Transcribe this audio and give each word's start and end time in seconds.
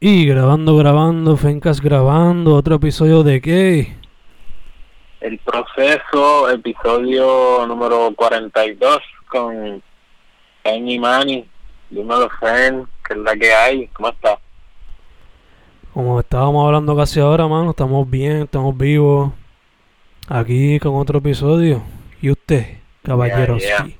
Y 0.00 0.26
grabando, 0.26 0.76
grabando, 0.76 1.36
Fencas 1.36 1.80
grabando, 1.80 2.54
otro 2.54 2.76
episodio 2.76 3.24
de 3.24 3.40
qué? 3.40 3.96
El 5.20 5.38
proceso, 5.38 6.48
episodio 6.48 7.66
número 7.66 8.12
42 8.14 9.00
con 9.28 9.82
Fen 10.62 10.88
y 10.88 11.00
Manny. 11.00 11.44
Dímelo, 11.90 12.30
Fen, 12.38 12.86
que 13.04 13.14
es 13.14 13.18
la 13.18 13.34
que 13.34 13.52
hay. 13.52 13.88
¿Cómo 13.88 14.10
está? 14.10 14.38
Como 15.92 16.20
estábamos 16.20 16.64
hablando 16.64 16.96
casi 16.96 17.18
ahora, 17.18 17.48
mano, 17.48 17.70
estamos 17.70 18.08
bien, 18.08 18.42
estamos 18.42 18.78
vivos. 18.78 19.32
Aquí 20.28 20.78
con 20.78 20.94
otro 20.94 21.18
episodio. 21.18 21.82
¿Y 22.22 22.30
usted, 22.30 22.78
caballeros? 23.02 23.60
Yeah, 23.60 23.84
yeah. 23.84 23.96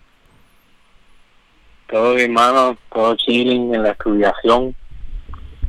Todo 1.88 2.14
bien, 2.14 2.32
mano, 2.32 2.76
todo 2.94 3.16
chilling 3.16 3.74
en 3.74 3.82
la 3.82 3.90
estudiación. 3.90 4.76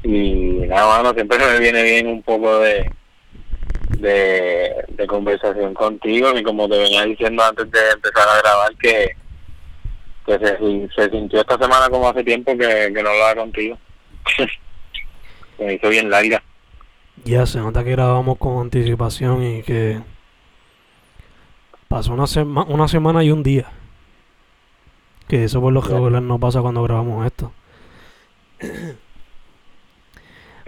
Y 0.04 0.66
nada, 0.68 0.98
mano, 0.98 1.14
siempre 1.14 1.38
me 1.38 1.60
viene 1.60 1.84
bien 1.84 2.08
un 2.08 2.24
poco 2.24 2.60
de, 2.60 2.90
de, 3.98 4.86
de 4.88 5.08
conversación 5.08 5.74
contigo. 5.74 6.38
Y 6.38 6.44
como 6.44 6.70
te 6.70 6.78
venía 6.78 7.04
diciendo 7.06 7.44
antes 7.44 7.70
de 7.70 7.80
empezar 7.94 8.28
a 8.28 8.40
grabar, 8.40 8.76
que, 8.78 9.16
que 10.26 10.40
se, 10.40 10.90
se 10.96 11.10
sintió 11.10 11.42
esta 11.42 11.58
semana 11.58 11.90
como 11.90 12.08
hace 12.08 12.24
tiempo 12.24 12.58
que, 12.58 12.92
que 12.94 13.04
no 13.04 13.10
hablaba 13.10 13.36
contigo. 13.36 13.78
se 15.58 15.66
me 15.66 15.74
hizo 15.74 15.90
bien 15.90 16.10
larga. 16.10 16.42
Ya 17.26 17.46
se 17.46 17.60
nota 17.60 17.84
que 17.84 17.92
grabamos 17.92 18.38
con 18.38 18.62
anticipación 18.62 19.44
y 19.44 19.64
que 19.64 20.00
pasó 21.90 22.14
una, 22.14 22.28
sema 22.28 22.64
una 22.64 22.88
semana 22.88 23.24
y 23.24 23.32
un 23.32 23.44
día. 23.44 23.70
Que 25.28 25.44
eso 25.44 25.60
por 25.60 25.74
lo 25.74 25.82
regular 25.82 26.22
no 26.22 26.40
pasa 26.40 26.62
cuando 26.62 26.82
grabamos 26.84 27.26
esto. 27.26 27.52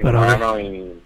Hermano, 0.07 0.59
y, 0.59 1.01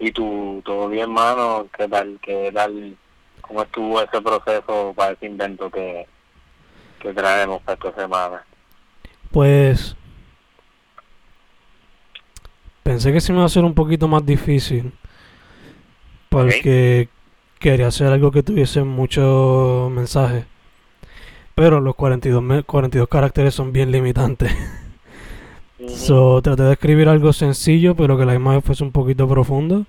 y 0.00 0.12
tú, 0.12 0.62
todo 0.64 0.88
bien, 0.88 1.02
hermano, 1.04 1.66
¿qué 1.76 1.88
tal, 1.88 2.18
qué 2.22 2.50
tal, 2.52 2.96
cómo 3.40 3.62
estuvo 3.62 4.00
ese 4.00 4.20
proceso 4.20 4.92
para 4.96 5.12
ese 5.12 5.26
invento 5.26 5.70
que, 5.70 6.06
que 7.00 7.12
traemos 7.12 7.62
para 7.62 7.74
esta 7.74 8.00
semana? 8.02 8.44
Pues 9.30 9.96
pensé 12.82 13.12
que 13.12 13.20
se 13.20 13.32
me 13.32 13.38
iba 13.38 13.44
a 13.44 13.46
hacer 13.46 13.64
un 13.64 13.74
poquito 13.74 14.08
más 14.08 14.24
difícil 14.26 14.92
porque 16.28 17.08
quería 17.58 17.88
hacer 17.88 18.08
algo 18.08 18.30
que 18.30 18.42
tuviese 18.42 18.82
muchos 18.82 19.90
mensajes. 19.90 20.46
Pero 21.54 21.80
los 21.80 21.94
42, 21.94 22.42
me- 22.42 22.62
42 22.62 23.08
caracteres 23.08 23.54
son 23.54 23.72
bien 23.72 23.90
limitantes. 23.90 24.52
So, 25.88 26.40
traté 26.42 26.62
de 26.62 26.72
escribir 26.72 27.08
algo 27.08 27.32
sencillo, 27.32 27.94
pero 27.94 28.16
que 28.18 28.24
la 28.24 28.32
misma 28.32 28.54
vez 28.54 28.64
fuese 28.64 28.84
un 28.84 28.92
poquito 28.92 29.28
profundo. 29.28 29.86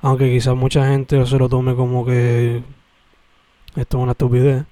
Aunque 0.00 0.30
quizás 0.30 0.54
mucha 0.56 0.86
gente 0.88 1.24
se 1.26 1.38
lo 1.38 1.48
tome 1.48 1.74
como 1.74 2.04
que 2.04 2.62
esto 3.76 3.98
es 3.98 4.02
una 4.02 4.12
estupidez. 4.12 4.64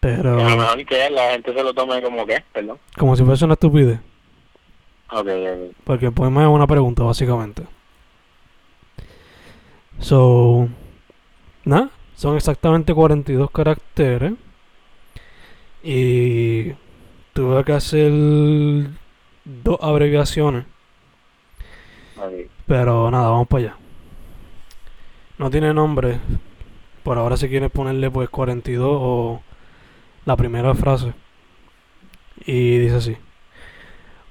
Pero 0.00 0.34
A 0.40 0.50
lo 0.50 0.56
mejor 0.56 0.86
que 0.86 1.10
la 1.10 1.32
gente 1.32 1.52
se 1.52 1.62
lo 1.62 1.74
tome 1.74 2.00
como 2.02 2.24
que, 2.24 2.42
perdón. 2.52 2.78
como 2.96 3.16
si 3.16 3.24
fuese 3.24 3.44
una 3.44 3.54
estupidez. 3.54 3.98
Ok, 5.10 5.26
ok. 5.26 5.76
Porque 5.84 6.06
el 6.06 6.12
poema 6.12 6.42
es 6.42 6.48
una 6.48 6.66
pregunta, 6.66 7.02
básicamente. 7.02 7.64
So, 10.00 10.68
nada, 11.64 11.90
son 12.14 12.36
exactamente 12.36 12.94
42 12.94 13.50
caracteres. 13.50 14.34
Y 15.82 16.72
tuve 17.38 17.62
que 17.62 17.72
hacer 17.72 18.10
dos 19.44 19.78
abreviaciones. 19.80 20.64
Pero 22.66 23.12
nada, 23.12 23.30
vamos 23.30 23.46
para 23.46 23.62
allá. 23.62 23.76
No 25.38 25.48
tiene 25.48 25.72
nombre. 25.72 26.18
Por 27.04 27.16
ahora 27.16 27.36
si 27.36 27.48
quieres 27.48 27.70
ponerle 27.70 28.10
pues 28.10 28.28
42 28.28 28.88
o 28.90 29.40
la 30.24 30.36
primera 30.36 30.74
frase. 30.74 31.14
Y 32.44 32.78
dice 32.78 32.96
así. 32.96 33.16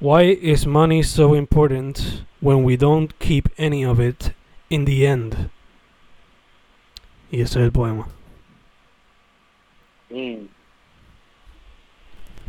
Why 0.02 0.38
is 0.42 0.68
money 0.68 1.02
so 1.02 1.34
important 1.34 2.26
when 2.42 2.66
we 2.66 2.76
don't 2.76 3.14
keep 3.20 3.48
any 3.58 3.86
of 3.86 4.02
it 4.02 4.34
in 4.70 4.84
the 4.84 5.08
end? 5.08 5.50
Y 7.32 7.40
ese 7.40 7.60
es 7.60 7.64
el 7.64 7.72
poema. 7.72 8.10
Mm. 10.10 10.57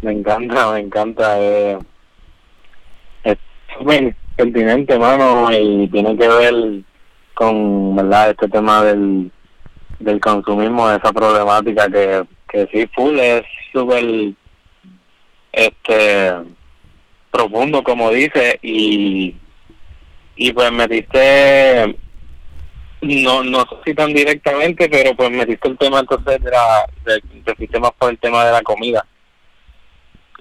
Me 0.03 0.13
encanta, 0.13 0.73
me 0.73 0.81
encanta. 0.81 1.41
Eh. 1.41 1.79
Es 3.25 3.37
súper 3.77 4.15
pertinente, 4.37 4.99
mano, 4.99 5.49
y 5.53 5.89
tiene 5.89 6.17
que 6.17 6.29
ver 6.29 6.55
con, 7.35 7.97
¿verdad? 7.97 8.31
Este 8.31 8.49
tema 8.49 8.85
del, 8.85 9.31
del 9.99 10.21
consumismo, 10.21 10.91
esa 10.91 11.13
problemática 11.13 11.89
que, 11.89 12.25
que 12.49 12.69
sí, 12.73 12.89
full, 12.95 13.19
es 13.19 13.45
súper 13.73 14.35
este 15.53 16.33
profundo, 17.33 17.83
como 17.83 18.11
dice, 18.11 18.59
y, 18.63 19.35
y 20.37 20.53
pues 20.53 20.71
metiste 20.73 21.99
no 23.01 23.45
no 23.45 23.61
sé 23.61 23.77
si 23.85 23.95
tan 23.95 24.13
directamente 24.13 24.89
pero 24.89 25.15
pues 25.15 25.31
metiste 25.31 25.69
el 25.69 25.79
tema 25.79 26.01
entonces 26.01 26.43
de 26.43 26.51
la 26.51 27.93
por 27.97 28.11
el 28.11 28.19
tema 28.19 28.45
de 28.45 28.51
la 28.53 28.63
comida 28.63 29.07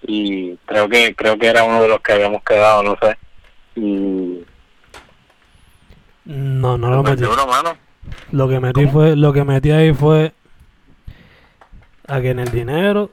y 0.04 0.56
creo 0.66 0.88
que 0.90 1.16
creo 1.16 1.38
que 1.38 1.48
era 1.48 1.64
uno 1.64 1.82
de 1.82 1.88
los 1.90 2.00
que 2.02 2.14
habíamos 2.14 2.44
quedado 2.44 2.84
no 2.84 2.96
sé 3.02 3.18
y 3.76 4.44
No, 6.26 6.78
no 6.78 6.90
lo 6.90 7.04
metí. 7.04 7.24
mano 7.24 7.78
Lo 8.32 8.48
que 8.50 8.60
metí 8.60 8.82
¿Cómo? 8.82 8.92
fue, 8.92 9.16
lo 9.16 9.34
que 9.34 9.44
metí 9.44 9.72
ahí 9.72 9.94
fue 9.94 10.34
a 12.08 12.22
que 12.22 12.30
en 12.30 12.40
el 12.40 12.50
dinero, 12.52 13.12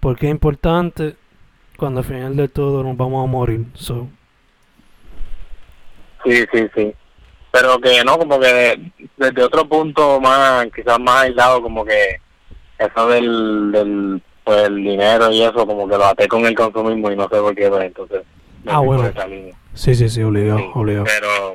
porque 0.00 0.26
es 0.26 0.32
importante 0.32 1.16
cuando 1.76 2.00
al 2.00 2.06
final 2.06 2.34
de 2.36 2.48
todo 2.48 2.82
nos 2.82 2.96
vamos 2.96 3.22
a 3.24 3.30
morir. 3.30 3.66
So, 3.74 4.08
sí 6.24 6.44
sí 6.52 6.68
sí 6.74 6.92
pero 7.50 7.80
que 7.80 8.04
no 8.04 8.18
como 8.18 8.38
que 8.38 8.46
de- 8.46 8.92
desde 9.16 9.42
otro 9.42 9.66
punto 9.68 10.20
más 10.20 10.66
quizás 10.74 10.98
más 11.00 11.22
aislado 11.22 11.62
como 11.62 11.84
que 11.84 12.20
eso 12.78 13.08
del 13.08 13.72
del 13.72 14.22
pues 14.48 14.64
el 14.66 14.76
dinero 14.76 15.30
y 15.30 15.42
eso 15.42 15.66
como 15.66 15.86
que 15.88 15.96
lo 15.98 16.04
até 16.06 16.26
con 16.26 16.46
el 16.46 16.54
consumismo 16.54 17.10
y 17.10 17.16
no 17.16 17.24
sé 17.24 17.36
por 17.40 17.54
qué 17.54 17.68
pues 17.68 17.84
entonces 17.84 18.22
Ah, 18.66 18.80
bueno. 18.80 19.10
sí, 19.74 19.94
sí, 19.94 20.08
sí, 20.08 20.22
obligado, 20.22 20.58
Sí, 20.58 20.70
obligado. 20.74 21.04
Pero, 21.04 21.54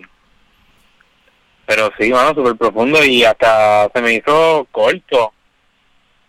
pero 1.66 1.90
sí, 2.00 2.12
mano, 2.12 2.34
súper 2.34 2.56
profundo 2.56 3.04
y 3.04 3.24
hasta 3.24 3.90
se 3.94 4.02
me 4.02 4.14
hizo 4.14 4.68
corto. 4.72 5.34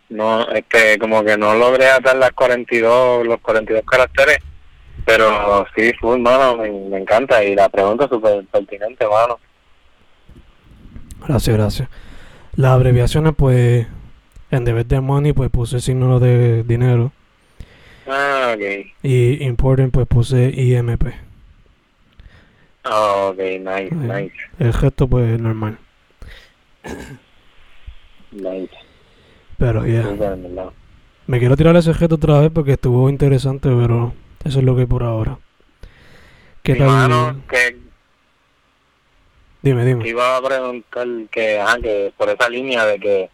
No, 0.09 0.47
es 0.49 0.65
que 0.69 0.99
como 0.99 1.25
que 1.25 1.37
no 1.37 1.55
logré 1.55 1.89
atar 1.91 2.17
las 2.17 2.33
42, 2.33 3.27
los 3.27 3.41
42 3.41 3.85
caracteres, 3.85 4.39
pero 5.05 5.67
sí, 5.77 5.93
full, 6.01 6.19
mano, 6.21 6.57
me, 6.57 6.71
me 6.71 6.99
encanta 6.99 7.43
y 7.45 7.55
la 7.55 7.69
pregunta 7.69 8.05
es 8.05 8.11
súper 8.11 8.45
pertinente, 8.47 9.07
mano. 9.07 9.39
Gracias, 11.27 11.57
gracias. 11.57 11.89
Las 12.57 12.73
abreviaciones, 12.73 13.33
pues, 13.37 13.87
en 14.50 14.65
vez 14.65 14.88
de 14.88 15.00
money, 15.00 15.32
pues 15.32 15.50
puse 15.50 15.81
signo 15.81 16.21
de 16.21 16.62
dinero. 16.62 17.12
Ah, 18.06 18.55
ok. 18.55 18.87
Y 19.03 19.43
important, 19.44 19.93
pues 19.93 20.06
puse 20.06 20.50
IMP. 20.50 21.03
Ah, 22.84 23.31
ok, 23.31 23.38
nice, 23.38 23.94
nice, 23.94 24.34
El 24.59 24.72
gesto, 24.75 25.09
pues, 25.09 25.41
normal. 25.41 25.78
nice. 28.31 28.71
Pero 29.56 29.87
ya. 29.87 30.03
En 30.03 30.19
verdad. 30.19 30.71
Me 31.27 31.38
quiero 31.38 31.56
tirar 31.56 31.75
ese 31.77 31.94
gesto 31.94 32.16
otra 32.16 32.41
vez 32.41 32.50
porque 32.53 32.72
estuvo 32.72 33.09
interesante, 33.09 33.71
pero 33.71 34.12
eso 34.44 34.59
es 34.59 34.65
lo 34.65 34.75
que 34.75 34.83
hay 34.83 34.87
por 34.87 35.03
ahora. 35.03 35.38
¿Qué 36.63 36.74
tal? 36.74 36.89
mano, 36.89 37.42
que, 37.48 37.78
Dime, 39.63 39.84
dime. 39.86 40.07
iba 40.07 40.36
a 40.36 40.42
preguntar 40.42 41.07
que, 41.30 41.59
ajá, 41.59 41.78
que 41.80 42.13
por 42.19 42.28
esa 42.28 42.48
línea 42.51 42.84
de 42.84 42.98
que, 42.98 43.30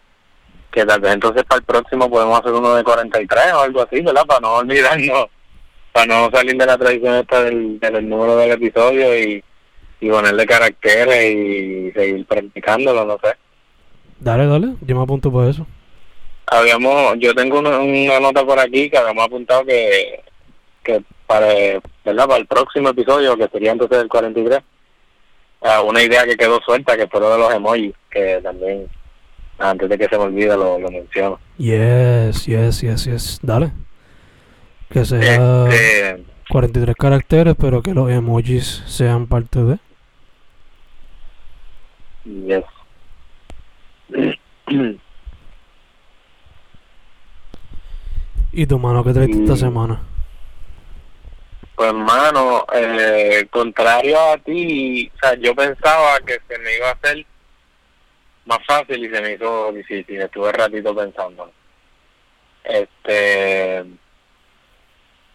que 0.70 0.84
tal 0.86 1.00
vez 1.00 1.14
entonces 1.14 1.44
para 1.44 1.58
el 1.58 1.64
próximo 1.64 2.10
podemos 2.10 2.38
hacer 2.38 2.52
uno 2.52 2.74
de 2.74 2.84
43 2.84 3.52
o 3.54 3.60
algo 3.60 3.82
así, 3.82 4.00
¿verdad? 4.00 4.24
Para 4.26 4.40
no 4.40 4.54
olvidarnos, 4.54 5.26
para 5.92 6.06
no 6.06 6.30
salir 6.30 6.56
de 6.56 6.66
la 6.66 6.78
tradición 6.78 7.14
esta 7.16 7.42
del, 7.42 7.80
del 7.80 8.08
número 8.08 8.36
del 8.36 8.52
episodio 8.52 9.18
y, 9.18 9.42
y 10.00 10.10
ponerle 10.10 10.46
caracteres 10.46 11.34
y 11.34 11.92
seguir 11.92 12.26
practicándolo, 12.26 13.04
no 13.04 13.18
sé. 13.22 13.36
Dale, 14.18 14.46
dale, 14.46 14.74
yo 14.80 14.96
me 14.96 15.02
apunto 15.02 15.32
para 15.32 15.50
eso. 15.50 15.66
Habíamos, 16.46 17.16
yo 17.18 17.34
tengo 17.34 17.58
una, 17.58 17.78
una 17.78 18.20
nota 18.20 18.44
por 18.44 18.58
aquí 18.58 18.90
que 18.90 18.98
habíamos 18.98 19.24
apuntado 19.24 19.64
que, 19.64 20.22
que 20.82 21.02
para, 21.26 21.46
¿verdad? 22.04 22.26
Para 22.26 22.36
el 22.36 22.46
próximo 22.46 22.88
episodio, 22.88 23.36
que 23.36 23.48
sería 23.48 23.72
entonces 23.72 23.98
el 23.98 24.08
43, 24.08 24.60
ah, 25.62 25.82
una 25.82 26.02
idea 26.02 26.24
que 26.24 26.36
quedó 26.36 26.60
suelta, 26.60 26.96
que 26.96 27.06
fue 27.06 27.20
lo 27.20 27.30
de 27.30 27.38
los 27.38 27.54
emojis, 27.54 27.94
que 28.10 28.40
también, 28.42 28.88
antes 29.60 29.88
de 29.88 29.98
que 29.98 30.08
se 30.08 30.16
me 30.18 30.24
olvide, 30.24 30.56
lo, 30.56 30.78
lo 30.78 30.90
menciono. 30.90 31.38
Yes, 31.58 32.46
yes, 32.46 32.80
yes, 32.80 33.04
yes. 33.04 33.38
Dale. 33.42 33.70
Que 34.90 35.04
sea. 35.04 35.66
Este, 35.68 36.24
43 36.48 36.96
caracteres, 36.96 37.54
pero 37.58 37.80
que 37.82 37.94
los 37.94 38.10
emojis 38.10 38.82
sean 38.86 39.26
parte 39.28 39.60
de. 39.62 39.78
Yes. 42.24 42.64
¿Y 48.52 48.66
tu 48.66 48.78
mano 48.78 49.04
qué 49.04 49.12
traiste 49.12 49.38
esta 49.42 49.54
Mm. 49.54 49.58
semana? 49.58 50.00
Pues, 51.76 51.94
mano, 51.94 52.64
eh, 52.74 53.46
contrario 53.50 54.18
a 54.20 54.36
ti, 54.38 55.10
o 55.14 55.18
sea, 55.18 55.34
yo 55.36 55.54
pensaba 55.54 56.18
que 56.26 56.38
se 56.46 56.58
me 56.58 56.76
iba 56.76 56.88
a 56.88 56.92
hacer 56.92 57.24
más 58.44 58.58
fácil 58.66 59.04
y 59.04 59.14
se 59.14 59.20
me 59.20 59.34
hizo 59.34 59.72
difícil. 59.72 60.20
Estuve 60.20 60.52
ratito 60.52 60.94
pensando. 60.94 61.52
Este. 62.64 63.84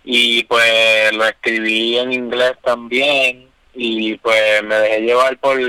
Y 0.03 0.43
pues 0.43 1.13
lo 1.13 1.25
escribí 1.25 1.97
en 1.97 2.13
inglés 2.13 2.53
también 2.63 3.49
y 3.73 4.15
pues 4.17 4.63
me 4.63 4.75
dejé 4.75 5.01
llevar 5.01 5.37
por, 5.39 5.59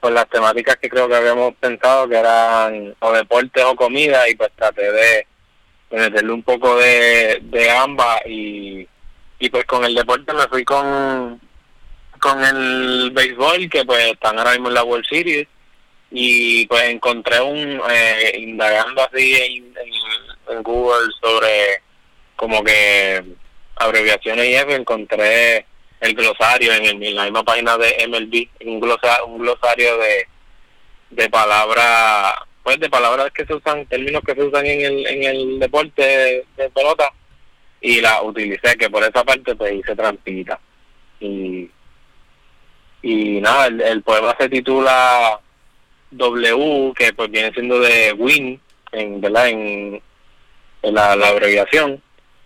por 0.00 0.12
las 0.12 0.28
temáticas 0.28 0.76
que 0.76 0.88
creo 0.88 1.08
que 1.08 1.14
habíamos 1.14 1.54
pensado 1.54 2.08
que 2.08 2.16
eran 2.16 2.94
o 2.98 3.12
deportes 3.12 3.64
o 3.64 3.76
comida 3.76 4.28
y 4.28 4.34
pues 4.34 4.50
traté 4.56 4.90
de, 4.90 5.26
de 5.90 5.96
meterle 5.96 6.32
un 6.32 6.42
poco 6.42 6.76
de, 6.76 7.38
de 7.42 7.70
ambas 7.70 8.20
y, 8.26 8.88
y 9.38 9.48
pues 9.48 9.64
con 9.64 9.84
el 9.84 9.94
deporte 9.94 10.32
me 10.32 10.48
fui 10.48 10.64
con 10.64 11.40
con 12.18 12.44
el 12.44 13.10
béisbol 13.12 13.68
que 13.68 13.84
pues 13.84 14.12
están 14.12 14.38
ahora 14.38 14.52
mismo 14.52 14.68
en 14.68 14.74
la 14.74 14.84
World 14.84 15.06
Series 15.08 15.48
y 16.14 16.66
pues 16.66 16.82
encontré 16.84 17.40
un 17.40 17.80
eh, 17.90 18.32
indagando 18.38 19.02
así 19.02 19.34
en, 19.34 19.72
Google 20.62 21.08
sobre 21.22 21.80
como 22.36 22.62
que 22.62 23.22
abreviaciones 23.76 24.46
y 24.46 24.54
eso 24.54 24.68
encontré 24.70 25.64
el 26.00 26.14
glosario 26.14 26.74
en, 26.74 26.84
el- 26.84 27.02
en 27.02 27.14
la 27.16 27.24
misma 27.24 27.42
página 27.42 27.78
de 27.78 28.06
MLB 28.06 28.48
un 28.68 28.80
glosario, 28.80 29.26
un 29.26 29.38
glosario 29.38 29.96
de 29.98 30.26
de 31.10 31.30
palabras 31.30 32.34
pues 32.62 32.78
de 32.80 32.90
palabras 32.90 33.30
que 33.32 33.46
se 33.46 33.54
usan 33.54 33.86
términos 33.86 34.22
que 34.26 34.34
se 34.34 34.42
usan 34.42 34.66
en 34.66 34.80
el 34.82 35.06
en 35.06 35.22
el 35.24 35.58
deporte 35.58 36.02
de, 36.02 36.44
de 36.56 36.70
pelota 36.70 37.10
y 37.80 38.00
la 38.00 38.22
utilicé 38.22 38.76
que 38.76 38.90
por 38.90 39.02
esa 39.02 39.24
parte 39.24 39.56
pues 39.56 39.72
hice 39.74 39.96
trampita. 39.96 40.60
Y 41.20 41.70
y 43.02 43.40
nada 43.40 43.66
el, 43.66 43.80
el 43.80 44.02
poema 44.02 44.36
se 44.38 44.48
titula 44.48 45.40
W 46.12 46.92
que 46.94 47.12
pues 47.12 47.30
viene 47.30 47.52
siendo 47.52 47.80
de 47.80 48.12
win 48.12 48.60
en 48.92 49.20
verdad 49.20 49.48
en, 49.48 50.02
la, 50.82 51.12
abreviación. 51.12 52.02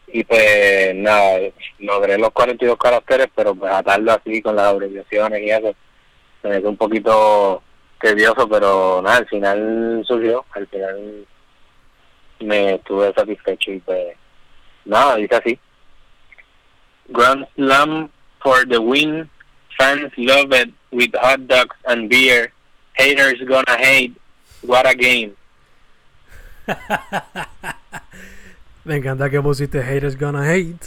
Y 0.08 0.22
pues 0.24 0.94
nada 0.94 1.40
logré 1.80 2.16
los 2.16 2.30
42 2.30 2.78
caracteres 2.78 3.28
pero 3.34 3.54
pues 3.54 3.72
atarlo 3.72 4.12
así 4.12 4.40
con 4.40 4.56
las 4.56 4.66
abreviaciones 4.66 5.42
y 5.42 5.50
eso 5.50 5.74
me 6.44 6.58
hizo 6.58 6.68
un 6.68 6.76
poquito 6.76 7.62
tedioso 8.00 8.48
pero 8.48 9.02
nada 9.02 9.16
al 9.16 9.28
final 9.28 10.04
surgió 10.06 10.44
al 10.52 10.66
final 10.68 11.26
me 12.38 12.74
estuve 12.74 13.12
satisfecho 13.14 13.72
y 13.72 13.80
pues 13.80 14.16
nada 14.84 15.16
dice 15.16 15.34
así. 15.34 15.58
Grand 17.08 17.46
Slam 17.56 18.10
for 18.42 18.64
the 18.68 18.80
win 18.80 19.28
fans 19.76 20.12
love 20.16 20.52
it 20.52 20.72
with 20.92 21.10
hot 21.14 21.46
dogs 21.46 21.76
and 21.86 22.08
beer 22.08 22.52
haters 22.96 23.40
gonna 23.46 23.76
hate 23.78 24.12
what 24.62 24.86
a 24.86 24.94
game 24.94 25.32
Me 28.84 28.96
encanta 28.96 29.28
que 29.30 29.40
pusiste 29.40 29.82
haters 29.82 30.16
gonna 30.18 30.42
hate. 30.52 30.84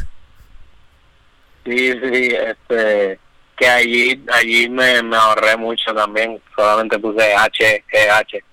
Sí, 1.66 1.92
sí, 2.02 2.34
este, 2.36 3.20
que 3.58 3.68
allí, 3.68 4.24
allí 4.34 4.70
me, 4.70 5.04
me 5.04 5.18
ahorré 5.18 5.58
mucho 5.58 5.94
también, 5.94 6.42
solamente 6.56 6.98
puse 6.98 7.34
H, 7.34 7.84
G, 7.92 8.10
H, 8.10 8.44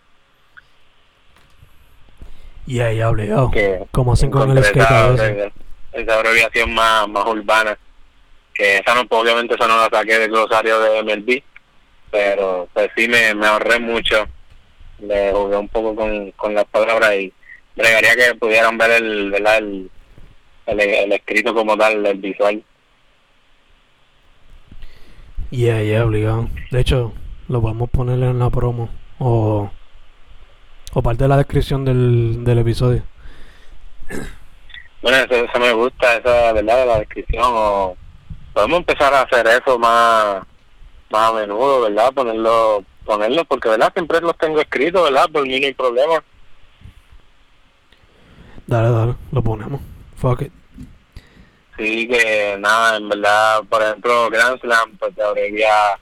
Y 2.66 2.80
ahí 2.80 3.00
obligado. 3.02 3.50
que 3.52 3.86
Como 3.92 4.12
hacen 4.14 4.30
con 4.30 4.50
el 4.50 4.64
skate 4.64 4.82
a 4.82 4.84
esa, 4.84 5.08
veces. 5.10 5.36
abrevi- 5.36 5.52
esa 5.92 6.14
abreviación 6.14 6.74
más, 6.74 7.08
más 7.08 7.24
urbana, 7.26 7.78
que 8.52 8.78
esa 8.78 8.94
no, 8.96 9.02
obviamente 9.08 9.54
esa 9.54 9.68
no 9.68 9.76
la 9.76 9.88
saqué 9.88 10.18
del 10.18 10.30
glosario 10.30 10.80
de 10.80 11.02
MLB, 11.04 11.42
pero 12.16 12.66
pues 12.72 12.88
sí 12.96 13.06
me, 13.08 13.34
me 13.34 13.46
ahorré 13.46 13.78
mucho, 13.78 14.26
le 15.00 15.32
jugué 15.32 15.56
un 15.58 15.68
poco 15.68 15.94
con, 15.94 16.30
con 16.30 16.54
las 16.54 16.64
palabras 16.64 17.14
y 17.14 17.30
bregaría 17.76 18.16
que 18.16 18.34
pudieran 18.36 18.78
ver 18.78 18.90
el, 18.92 19.30
¿verdad? 19.30 19.58
el, 19.58 19.90
el, 20.64 20.80
el 20.80 21.12
escrito 21.12 21.54
como 21.54 21.76
tal, 21.76 22.06
el 22.06 22.16
visual. 22.16 22.64
Yeah, 25.50 25.82
yeah, 25.82 26.06
obligado. 26.06 26.48
De 26.70 26.80
hecho, 26.80 27.12
lo 27.48 27.60
podemos 27.60 27.90
poner 27.90 28.18
en 28.22 28.38
la 28.38 28.48
promo. 28.48 28.88
O, 29.18 29.70
o 30.94 31.02
parte 31.02 31.24
de 31.24 31.28
la 31.28 31.36
descripción 31.36 31.84
del, 31.84 32.44
del 32.44 32.58
episodio. 32.58 33.02
Bueno, 35.02 35.18
eso, 35.18 35.34
eso 35.34 35.58
me 35.60 35.72
gusta, 35.72 36.16
esa 36.16 36.52
verdad 36.54 36.78
de 36.78 36.86
la 36.86 36.98
descripción. 36.98 37.44
O 37.44 37.96
podemos 38.54 38.78
empezar 38.78 39.12
a 39.12 39.22
hacer 39.22 39.46
eso 39.46 39.78
más, 39.78 40.44
más 41.10 41.30
a 41.30 41.34
menudo, 41.34 41.82
¿verdad? 41.82 42.12
Ponerlo, 42.12 42.84
ponerlo, 43.04 43.44
porque 43.44 43.68
verdad 43.68 43.92
siempre 43.92 44.20
los 44.20 44.36
tengo 44.38 44.60
escritos, 44.60 45.02
¿verdad? 45.04 45.28
Por 45.30 45.46
mí 45.46 45.60
no 45.60 45.66
hay 45.66 45.74
problema. 45.74 46.24
Dale, 48.66 48.90
dale, 48.90 49.14
lo 49.32 49.42
ponemos. 49.42 49.80
Fuck 50.16 50.42
it. 50.42 50.52
Sí, 51.78 52.08
que 52.08 52.56
nada, 52.58 52.96
en 52.96 53.08
verdad, 53.08 53.62
por 53.68 53.82
ejemplo, 53.82 54.30
Grand 54.30 54.60
Slam, 54.60 54.96
pues 54.98 55.14
te 55.14 55.22
abrevia 55.22 55.98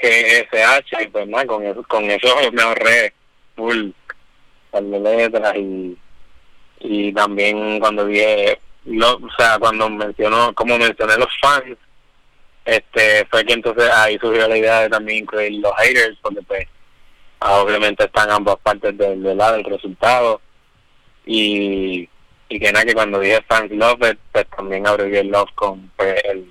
GSH, 0.00 1.02
y 1.02 1.08
pues 1.08 1.28
nada, 1.28 1.46
con 1.46 1.62
eso, 1.64 1.82
con 1.84 2.04
eso 2.04 2.28
me 2.52 2.62
ahorré 2.62 3.12
full 3.54 3.90
par 4.70 4.82
de 4.82 4.98
letras 4.98 5.56
y, 5.56 5.96
y 6.80 7.12
también 7.12 7.78
cuando 7.80 8.06
dije, 8.06 8.58
lo, 8.86 9.14
o 9.16 9.30
sea, 9.38 9.58
cuando 9.58 9.88
mencionó, 9.88 10.52
como 10.54 10.76
mencioné 10.78 11.16
los 11.16 11.28
fans, 11.40 11.76
este 12.64 13.26
fue 13.30 13.44
que 13.44 13.52
entonces 13.54 13.90
ahí 13.90 14.18
surgió 14.20 14.48
la 14.48 14.56
idea 14.56 14.80
de 14.80 14.88
también 14.90 15.18
incluir 15.24 15.52
los 15.60 15.72
haters, 15.76 16.16
porque 16.22 16.42
pues 16.42 16.66
ah, 17.40 17.58
obviamente 17.62 18.04
están 18.04 18.30
ambas 18.30 18.56
partes 18.62 18.96
del, 18.96 19.22
del 19.22 19.36
lado 19.36 19.56
del 19.56 19.64
resultado 19.64 20.40
y 21.26 22.08
y 22.48 22.60
que 22.60 22.72
nada 22.72 22.84
que 22.84 22.94
cuando 22.94 23.18
dije 23.20 23.40
fans 23.48 23.70
love 23.72 23.98
it, 24.12 24.18
pues 24.32 24.46
también 24.56 24.86
abrevié 24.86 25.20
el 25.20 25.28
love 25.28 25.50
con 25.54 25.90
pues, 25.96 26.14
el 26.24 26.46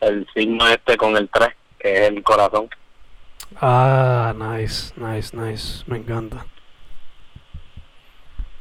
el 0.00 0.26
signo 0.34 0.66
este 0.68 0.96
con 0.96 1.16
el 1.16 1.28
3 1.28 1.48
que 1.78 1.92
es 1.92 2.08
el 2.10 2.22
corazón 2.22 2.68
Ah, 3.60 4.34
nice, 4.36 4.92
nice, 4.96 5.34
nice. 5.34 5.82
Me 5.86 5.96
encanta. 5.96 6.44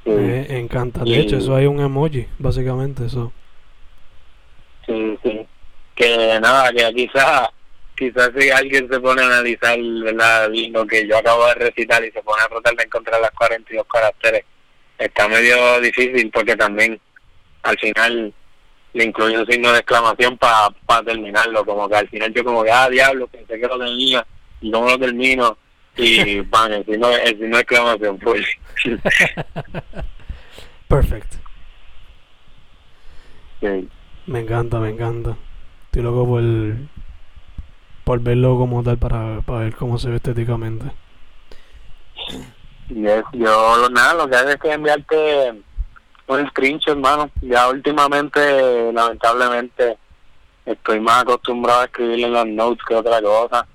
sí, 0.06 0.10
Me 0.12 0.60
encanta. 0.60 1.04
De 1.04 1.10
Y- 1.10 1.16
hecho, 1.20 1.38
eso 1.38 1.56
hay 1.56 1.66
un 1.66 1.82
emoji, 1.82 2.26
básicamente. 2.40 3.06
Eso. 3.06 3.34
sí, 4.86 5.18
sí. 5.24 5.37
Que 5.98 6.40
nada 6.40 6.72
que 6.72 6.94
quizás 6.94 7.50
quizás 7.96 8.30
si 8.38 8.50
alguien 8.52 8.88
se 8.88 9.00
pone 9.00 9.24
a 9.24 9.26
analizar 9.26 9.78
¿verdad? 10.04 10.50
lo 10.70 10.86
que 10.86 11.08
yo 11.08 11.18
acabo 11.18 11.48
de 11.48 11.56
recitar 11.56 12.04
y 12.06 12.12
se 12.12 12.22
pone 12.22 12.44
a 12.44 12.48
tratar 12.48 12.76
de 12.76 12.84
encontrar 12.84 13.20
las 13.20 13.32
42 13.32 13.86
caracteres 13.92 14.46
está 14.98 15.28
medio 15.28 15.82
difícil 15.82 16.30
porque 16.32 16.56
también 16.56 17.00
al 17.64 17.78
final 17.80 18.34
le 18.94 19.04
incluye 19.04 19.38
un 19.38 19.46
signo 19.46 19.72
de 19.72 19.80
exclamación 19.80 20.38
para 20.38 21.04
terminarlo, 21.06 21.66
como 21.66 21.88
que 21.88 21.96
al 21.96 22.10
final 22.10 22.34
yo 22.34 22.44
como 22.44 22.64
que, 22.64 22.72
ah, 22.72 22.90
diablo, 22.90 23.28
pensé 23.28 23.60
que 23.60 23.68
lo 23.68 23.78
tenía 23.78 24.26
y 24.62 24.70
no 24.70 24.86
lo 24.86 24.98
termino 24.98 25.58
y 25.96 26.42
pan, 26.44 26.74
el 26.74 26.86
signo, 26.86 27.10
el 27.10 27.38
signo 27.38 27.58
de 27.58 27.62
exclamación 27.62 28.20
full. 28.20 28.42
Perfect. 30.88 31.34
Sí. 33.62 33.90
Me 34.26 34.40
encanta, 34.40 34.80
me 34.80 34.90
encanta. 34.90 35.38
Estoy 35.98 36.12
loco 36.12 36.28
por, 36.28 36.44
por 38.04 38.20
verlo 38.20 38.56
como 38.56 38.84
tal 38.84 39.00
para, 39.00 39.42
para 39.42 39.62
ver 39.62 39.76
cómo 39.76 39.98
se 39.98 40.12
ve 40.12 40.18
estéticamente. 40.18 40.86
Yes, 42.90 43.24
yo 43.34 43.90
nada, 43.90 44.14
lo 44.14 44.30
que 44.30 44.36
hago 44.36 44.50
es 44.50 44.58
que 44.58 44.74
enviarte 44.74 45.64
un 46.28 46.48
screenshot, 46.50 46.90
hermano. 46.90 47.32
Ya 47.42 47.68
últimamente, 47.68 48.94
lamentablemente, 48.94 49.98
estoy 50.68 51.00
más 51.00 51.24
acostumbrado 51.24 51.82
a 51.82 51.86
escribir 51.86 52.26
en 52.26 52.34
los 52.34 52.46
notes 52.46 52.86
que 52.88 52.94
otra 52.94 53.20
cosa. 53.20 53.66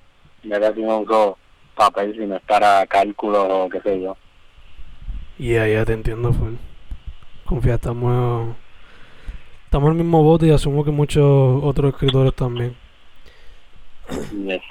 Ya 0.43 0.61
casi 0.61 0.81
no 0.81 0.99
uso 0.99 1.37
papel, 1.75 2.13
sino 2.13 2.37
es 2.37 2.41
para 2.43 2.87
cálculos 2.87 3.47
o 3.49 3.69
qué 3.69 3.81
sé 3.81 4.01
yo. 4.01 4.15
Y 5.37 5.55
ahí 5.55 5.73
ya 5.73 5.83
te 5.83 5.91
entiendo, 5.91 6.31
full. 6.31 6.53
Confía, 7.43 7.73
estamos, 7.73 8.55
estamos 9.73 9.87
en 9.87 9.97
el 9.97 10.03
mismo 10.03 10.21
bote 10.21 10.45
y 10.45 10.51
asumo 10.51 10.85
que 10.85 10.91
muchos 10.91 11.23
otros 11.63 11.95
escritores 11.95 12.35
también. 12.35 12.75
Yes. 14.45 14.61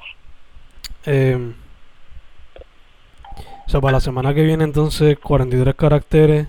Eh, 1.06 1.52
o 3.66 3.68
sea, 3.68 3.80
para 3.80 3.94
la 3.94 4.00
semana 4.00 4.32
que 4.32 4.44
viene 4.44 4.62
entonces 4.62 5.18
43 5.18 5.74
caracteres, 5.74 6.46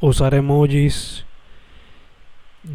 usar 0.00 0.34
emojis 0.34 1.24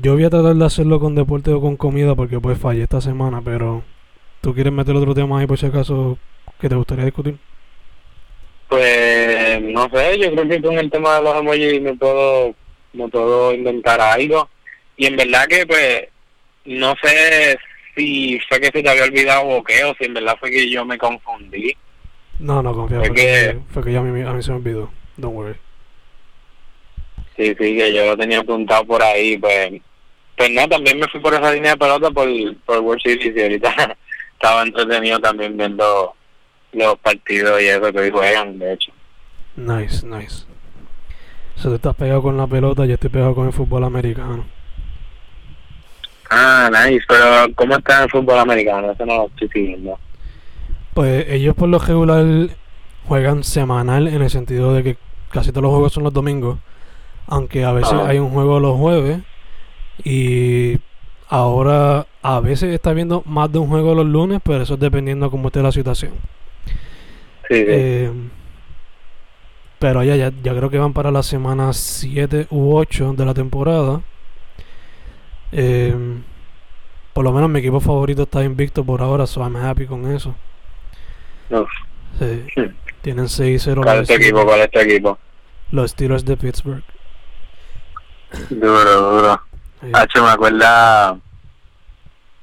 yo 0.02 0.14
voy 0.14 0.24
a 0.24 0.30
tratar 0.30 0.56
de 0.56 0.66
hacerlo 0.66 1.02
con 1.02 1.14
deporte 1.14 1.52
o 1.52 1.60
con 1.60 1.76
comida 1.76 2.16
porque 2.16 2.40
pues 2.40 2.58
fallé 2.58 2.84
esta 2.84 3.02
semana, 3.02 3.42
pero 3.44 3.84
¿tú 4.40 4.54
quieres 4.54 4.72
meter 4.72 4.96
otro 4.96 5.14
tema 5.14 5.42
ahí 5.42 5.46
por 5.46 5.60
si 5.60 5.66
acaso 5.66 6.18
que 6.58 6.70
te 6.70 6.76
gustaría 6.76 7.04
discutir? 7.04 7.36
Pues 8.70 9.62
no 9.62 9.90
sé, 9.90 10.20
yo 10.20 10.32
creo 10.32 10.48
que 10.48 10.62
con 10.62 10.80
el 10.80 10.90
tema 10.90 11.18
de 11.18 11.24
los 11.24 11.36
emojis 11.36 11.82
me 11.82 11.96
puedo, 11.96 12.56
me 12.94 13.10
puedo 13.10 13.54
inventar 13.54 14.00
algo. 14.00 14.48
Y 14.98 15.06
en 15.08 15.16
verdad 15.18 15.46
que 15.48 15.66
pues 15.66 16.08
no 16.66 16.96
sé 17.04 17.58
si 17.96 18.40
fue 18.50 18.60
que 18.60 18.68
se 18.68 18.84
te 18.84 18.90
había 18.90 19.04
olvidado 19.06 19.46
o 19.48 19.64
qué, 19.64 19.84
o 19.84 19.94
si 19.96 20.06
en 20.06 20.14
verdad 20.14 20.36
fue 20.40 20.52
que 20.52 20.70
yo 20.70 20.84
me 20.86 20.98
confundí. 20.98 21.76
No, 22.40 22.62
no, 22.62 22.74
confía, 22.74 22.98
fue, 23.00 23.08
Fue 23.08 23.16
que, 23.16 23.22
que- 23.24 23.60
fue 23.74 23.84
que 23.84 23.98
a 23.98 24.02
mí, 24.02 24.22
a 24.22 24.34
mí 24.34 24.44
se 24.44 24.52
me 24.52 24.58
olvidó. 24.58 24.92
Don't 25.18 25.36
worry. 25.36 25.56
Sí, 27.38 27.48
sí, 27.50 27.56
que 27.78 27.94
yo 27.94 28.06
lo 28.06 28.18
tenía 28.18 28.40
apuntado 28.40 28.86
por 28.86 29.02
ahí, 29.04 29.38
pues. 29.38 29.82
Pues 30.38 30.52
no, 30.52 30.68
también 30.68 31.00
me 31.00 31.08
fui 31.08 31.22
por 31.22 31.34
esa 31.34 31.52
línea 31.54 31.72
de 31.72 31.78
pelota 31.78 32.12
por, 32.12 32.28
por 32.66 32.80
World 32.80 33.02
Series 33.02 33.36
y 33.36 33.42
ahorita 33.42 33.98
estaba 34.34 34.64
entretenido 34.64 35.20
también 35.20 35.56
viendo 35.56 36.14
los 36.74 37.00
partidos 37.00 37.62
y 37.62 37.68
eso 37.68 37.92
que 37.94 38.00
hoy 38.00 38.12
juegan, 38.12 38.60
de 38.60 38.74
hecho. 38.74 38.92
Nice, 39.56 40.06
nice. 40.06 40.46
So, 41.56 41.70
tú 41.70 41.76
estás 41.76 41.96
pegado 41.96 42.22
con 42.22 42.36
la 42.36 42.48
pelota, 42.48 42.86
yo 42.86 42.96
estoy 42.96 43.10
pegado 43.10 43.34
con 43.34 43.48
el 43.48 43.54
fútbol 43.54 43.86
americano. 43.86 44.46
Ah, 46.30 46.70
nice, 46.72 47.06
pero 47.08 47.54
¿cómo 47.56 47.78
está 47.78 48.04
el 48.04 48.10
fútbol 48.10 48.40
americano? 48.40 48.92
Eso 48.92 49.06
no 49.06 49.18
lo 49.18 49.28
estoy 49.28 49.50
siguiendo. 49.50 50.00
Pues 50.94 51.26
ellos 51.30 51.56
por 51.56 51.70
lo 51.70 51.80
regular 51.80 52.26
juegan 53.08 53.44
semanal 53.44 54.08
en 54.08 54.22
el 54.22 54.30
sentido 54.30 54.74
de 54.74 54.84
que 54.84 54.98
casi 55.30 55.52
todos 55.52 55.64
los 55.64 55.72
juegos 55.72 55.94
son 55.94 56.04
los 56.04 56.14
domingos, 56.14 56.58
aunque 57.28 57.64
a 57.66 57.72
veces 57.72 57.94
Ajá. 57.94 58.08
hay 58.08 58.20
un 58.20 58.30
juego 58.30 58.60
los 58.60 58.78
jueves 58.78 59.20
y 60.04 60.80
ahora 61.28 62.08
a 62.22 62.40
veces 62.40 62.74
está 62.74 62.94
viendo 62.94 63.22
más 63.26 63.52
de 63.52 63.60
un 63.60 63.68
juego 63.68 63.94
los 63.94 64.06
lunes, 64.06 64.40
pero 64.44 64.64
eso 64.64 64.76
es 64.76 64.80
dependiendo 64.80 65.30
cómo 65.30 65.48
esté 65.48 65.62
la 65.62 65.72
situación. 65.72 66.14
Sí, 67.50 67.56
sí. 67.56 67.66
Eh, 67.68 68.12
pero 69.80 70.04
ya, 70.04 70.16
ya, 70.16 70.32
ya 70.42 70.56
creo 70.56 70.70
que 70.70 70.80
van 70.80 70.94
para 70.94 71.12
la 71.12 71.22
semana 71.22 71.74
7 71.74 72.48
u 72.50 72.76
8 72.76 73.14
de 73.14 73.26
la 73.26 73.34
temporada. 73.34 74.02
Eh, 75.52 75.96
por 77.14 77.24
lo 77.24 77.32
menos 77.32 77.50
mi 77.50 77.60
equipo 77.60 77.80
favorito 77.80 78.24
está 78.24 78.44
invicto 78.44 78.84
por 78.84 79.02
ahora, 79.02 79.26
so 79.28 79.42
I'm 79.42 79.56
happy 79.56 79.86
con 79.86 80.12
eso. 80.12 80.36
Sí, 82.20 82.46
tienen 83.02 83.26
6-0 83.28 83.84
¿Cuál 83.84 84.00
es 84.02 84.08
tu 84.08 84.14
equipo? 84.14 84.46
¿Cuál 84.46 84.62
es 84.62 84.72
tu 84.72 84.80
equipo? 84.80 85.18
los 85.72 85.92
Steelers 85.92 86.24
de 86.26 86.38
Pittsburgh. 86.38 86.84
Duro, 88.50 89.12
duro. 89.12 89.42
Sí. 89.82 89.88
Hacho, 89.94 90.24
me 90.24 90.30
acuerda. 90.30 91.18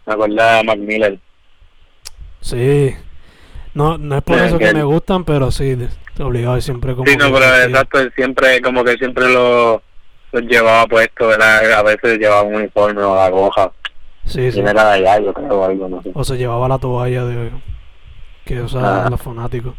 Me 0.06 0.12
acuerda 0.12 0.56
de 0.56 0.64
Mac 0.64 0.78
Miller. 0.78 1.18
Sí. 2.40 2.94
No, 3.74 3.96
no 3.98 4.16
es 4.18 4.22
por 4.22 4.38
Sí, 4.38 4.44
eso 4.44 4.58
que 4.58 4.66
que- 4.66 4.74
me 4.74 4.82
gustan, 4.82 5.24
pero 5.24 5.50
sí, 5.50 5.76
obligado 6.20 6.60
siempre 6.60 6.94
como 6.94 7.06
Sí, 7.10 7.16
no, 7.16 7.32
pero 7.32 7.44
exacto, 7.64 7.98
siempre, 8.14 8.60
como 8.60 8.84
que 8.84 8.96
siempre 8.98 9.32
lo, 9.32 9.82
llevaba 10.40 10.86
puesto, 10.86 11.28
¿verdad? 11.28 11.72
A 11.72 11.82
veces 11.82 12.18
llevaba 12.18 12.42
un 12.42 12.54
uniforme 12.56 13.02
o 13.02 13.14
la 13.14 13.28
goja. 13.30 13.70
Sí, 14.24 14.50
sí. 14.52 14.60
Y 14.60 14.62
era 14.62 14.84
de 14.84 15.08
allá, 15.08 15.20
yo 15.20 15.32
creo, 15.34 15.60
o 15.60 15.64
algo, 15.64 15.88
no 15.88 16.02
sé. 16.02 16.10
O 16.14 16.24
se 16.24 16.36
llevaba 16.36 16.68
la 16.68 16.78
toalla 16.78 17.24
de 17.24 17.50
que 18.44 18.60
usaban 18.62 19.06
Ah. 19.06 19.10
los 19.10 19.20
fanáticos. 19.20 19.74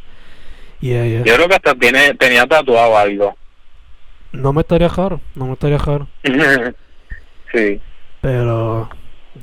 Yeah, 0.79 1.05
yeah. 1.05 1.23
Yo 1.23 1.35
creo 1.35 1.47
que 1.47 1.55
hasta 1.55 1.73
tiene, 1.75 2.13
tenía 2.15 2.45
tatuado 2.45 2.97
algo. 2.97 3.35
No 4.33 4.51
me 4.51 4.61
estaría 4.61 4.87
raro, 4.89 5.21
no 5.35 5.45
me 5.47 5.53
estaría 5.53 5.77
raro. 5.77 6.07
sí. 7.53 7.79
Pero, 8.21 8.89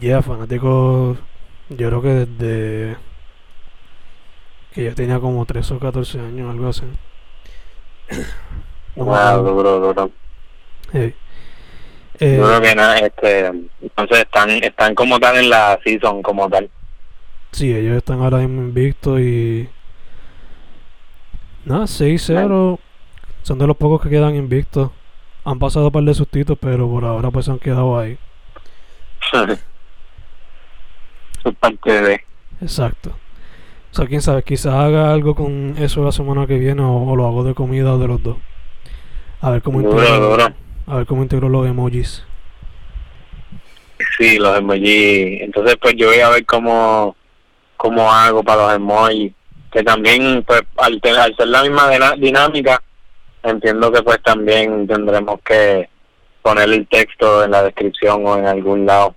ya, 0.01 0.21
fanático, 0.23 1.17
yo 1.71 1.89
creo 1.89 2.03
que 2.03 2.09
desde 2.27 2.97
que 4.75 4.85
yo 4.85 4.95
tenía 4.95 5.19
como 5.19 5.45
13 5.47 5.75
o 5.75 5.79
14 5.79 6.21
años, 6.21 6.51
algo 6.51 6.69
así. 6.69 6.83
No 8.97 9.05
Wow, 9.05 9.45
duro, 9.45 9.79
duro. 9.81 10.11
Sí. 10.93 11.15
Eh, 12.21 12.37
Yo 12.37 12.47
creo 12.47 12.61
que 12.61 12.75
nada, 12.75 12.99
este, 12.99 13.47
entonces 13.81 14.19
están, 14.19 14.51
están 14.51 14.95
como 14.95 15.19
tal 15.19 15.37
en 15.39 15.51
la 15.51 15.79
season, 15.83 16.23
como 16.23 16.49
tal. 16.51 16.71
sí, 17.53 17.75
ellos 17.75 17.97
están 17.97 18.21
ahora 18.21 18.39
mismo 18.39 18.63
invictos 18.63 19.21
y. 19.21 19.69
Nada, 21.65 21.85
6-0. 21.85 22.79
Son 23.43 23.59
de 23.59 23.67
los 23.67 23.77
pocos 23.77 24.03
que 24.03 24.11
quedan 24.11 24.35
invictos. 24.35 24.91
Han 25.45 25.59
pasado 25.59 25.87
un 25.87 25.93
par 25.93 26.03
de 26.03 26.15
sustitos, 26.15 26.59
pero 26.61 26.89
por 26.89 27.05
ahora 27.05 27.31
pues 27.31 27.47
se 27.47 27.53
han 27.53 27.59
quedado 27.59 27.99
ahí. 27.99 28.19
es 31.45 31.55
parte 31.59 32.03
de... 32.03 32.21
Exacto. 32.61 33.11
O 33.93 33.95
sea, 33.95 34.07
quién 34.07 34.21
sabe, 34.23 34.43
quizás 34.43 34.75
haga 34.75 35.13
algo 35.13 35.35
con 35.35 35.75
eso 35.79 36.05
la 36.05 36.13
semana 36.13 36.47
que 36.47 36.59
viene 36.59 36.83
o, 36.83 37.05
o 37.05 37.17
lo 37.17 37.27
hago 37.27 37.45
de 37.45 37.55
comida 37.55 37.95
o 37.95 37.99
de 37.99 38.09
los 38.09 38.23
dos. 38.23 38.37
A 39.41 39.51
ver 39.51 39.63
cómo 39.63 39.81
duro. 39.81 40.53
A 40.91 40.97
ver 40.97 41.07
cómo 41.07 41.23
integro 41.23 41.49
los 41.49 41.67
emojis. 41.67 42.25
Sí, 44.19 44.39
los 44.39 44.59
emojis. 44.59 45.43
Entonces, 45.43 45.77
pues 45.81 45.95
yo 45.97 46.09
voy 46.09 46.21
a 46.21 46.31
ver 46.31 46.45
cómo, 46.45 47.17
cómo 47.77 48.11
hago 48.11 48.43
para 48.43 48.63
los 48.63 48.75
emojis. 48.75 49.33
Que 49.71 49.83
también, 49.85 50.43
pues, 50.47 50.63
al, 50.77 51.01
al 51.19 51.37
ser 51.37 51.49
la 51.49 51.63
misma 51.63 51.91
dinámica, 52.17 52.83
entiendo 53.43 53.93
que 53.93 54.03
pues 54.03 54.21
también 54.23 54.87
tendremos 54.89 55.41
que 55.43 55.89
poner 56.43 56.69
el 56.71 56.87
texto 56.89 57.45
en 57.45 57.53
la 57.53 57.63
descripción 57.63 58.27
o 58.27 58.37
en 58.37 58.47
algún 58.47 58.87
lado. 58.87 59.15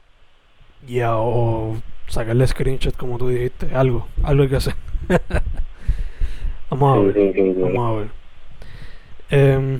Ya, 0.85 1.15
o 1.17 1.77
sacarle 2.07 2.45
screenshot 2.45 2.95
como 2.95 3.17
tú 3.17 3.29
dijiste. 3.29 3.73
Algo, 3.73 4.07
algo 4.23 4.43
hay 4.43 4.49
que 4.49 4.55
hacer. 4.57 4.75
Vamos 6.69 6.97
a 6.97 7.01
ver. 7.01 7.13
sí, 7.13 7.33
sí, 7.33 7.53
sí. 7.55 7.61
Vamos 7.61 7.89
a 7.89 7.99
ver. 7.99 8.09
Em, 9.29 9.79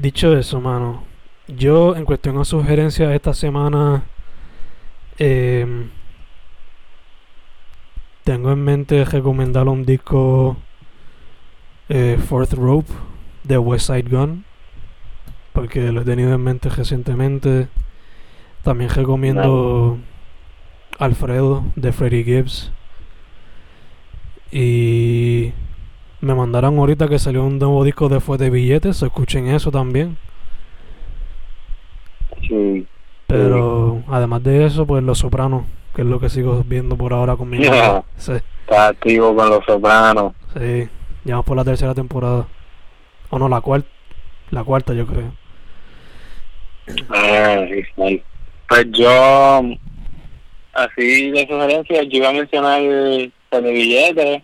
dicho 0.00 0.36
eso, 0.36 0.60
mano, 0.60 1.04
yo 1.48 1.96
en 1.96 2.04
cuestión 2.04 2.38
a 2.38 2.44
sugerencias 2.44 3.12
esta 3.12 3.34
semana 3.34 4.04
em, 5.18 5.90
tengo 8.24 8.52
en 8.52 8.62
mente 8.62 9.04
recomendar 9.04 9.68
un 9.68 9.84
disco 9.84 10.56
eh, 11.88 12.18
Fourth 12.28 12.52
Rope 12.52 12.92
de 13.44 13.58
West 13.58 13.86
Side 13.86 14.08
Gun 14.10 14.44
porque 15.58 15.90
lo 15.90 16.02
he 16.02 16.04
tenido 16.04 16.32
en 16.32 16.40
mente 16.40 16.68
recientemente. 16.68 17.66
También 18.62 18.90
recomiendo 18.90 19.98
Alfredo 21.00 21.64
de 21.74 21.92
Freddie 21.92 22.22
Gibbs. 22.22 22.70
Y 24.52 25.52
me 26.20 26.34
mandaron 26.34 26.78
ahorita 26.78 27.08
que 27.08 27.18
salió 27.18 27.44
un 27.44 27.58
nuevo 27.58 27.84
disco 27.84 28.08
de 28.08 28.20
Fue 28.20 28.38
de 28.38 28.50
Billetes, 28.50 29.02
escuchen 29.02 29.48
eso 29.48 29.70
también. 29.70 30.16
Sí. 32.46 32.86
Pero 33.26 34.02
además 34.08 34.42
de 34.42 34.64
eso, 34.66 34.86
pues 34.86 35.02
Los 35.02 35.18
Sopranos, 35.18 35.64
que 35.94 36.02
es 36.02 36.08
lo 36.08 36.18
que 36.20 36.28
sigo 36.28 36.62
viendo 36.66 36.96
por 36.96 37.12
ahora 37.12 37.36
con 37.36 37.50
mi 37.50 37.58
mamá. 37.58 38.02
Sí, 38.16 38.32
Está 38.32 38.88
activo 38.88 39.34
con 39.34 39.48
los 39.48 39.64
sopranos. 39.64 40.34
sí, 40.54 40.88
ya 41.24 41.32
vamos 41.34 41.46
por 41.46 41.56
la 41.56 41.64
tercera 41.64 41.94
temporada. 41.94 42.46
O 43.30 43.38
no, 43.38 43.48
la 43.48 43.60
cuarta. 43.62 43.88
La 44.50 44.62
cuarta, 44.64 44.92
yo 44.94 45.06
creo. 45.06 45.32
Ah, 47.10 47.64
sí, 47.68 47.82
sí. 47.96 48.22
Pues 48.68 48.86
yo, 48.92 49.62
así 50.74 51.30
de 51.30 51.46
sugerencias, 51.48 52.06
yo 52.10 52.18
iba 52.18 52.28
a 52.28 52.32
mencionar 52.32 52.80
el 52.82 53.32
de 53.50 53.72
billetes, 53.72 54.42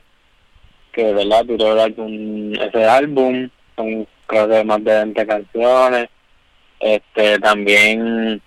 que 0.94 1.04
de 1.04 1.12
verdad 1.12 1.44
tiró 1.46 1.72
el 1.72 1.80
álbum, 1.80 2.54
ese 2.54 2.84
álbum, 2.84 3.48
son 3.76 4.06
creo 4.26 4.64
más 4.64 4.84
de 4.84 4.94
20 4.94 5.26
canciones. 5.26 6.08
Este, 6.80 7.38
también 7.38 8.40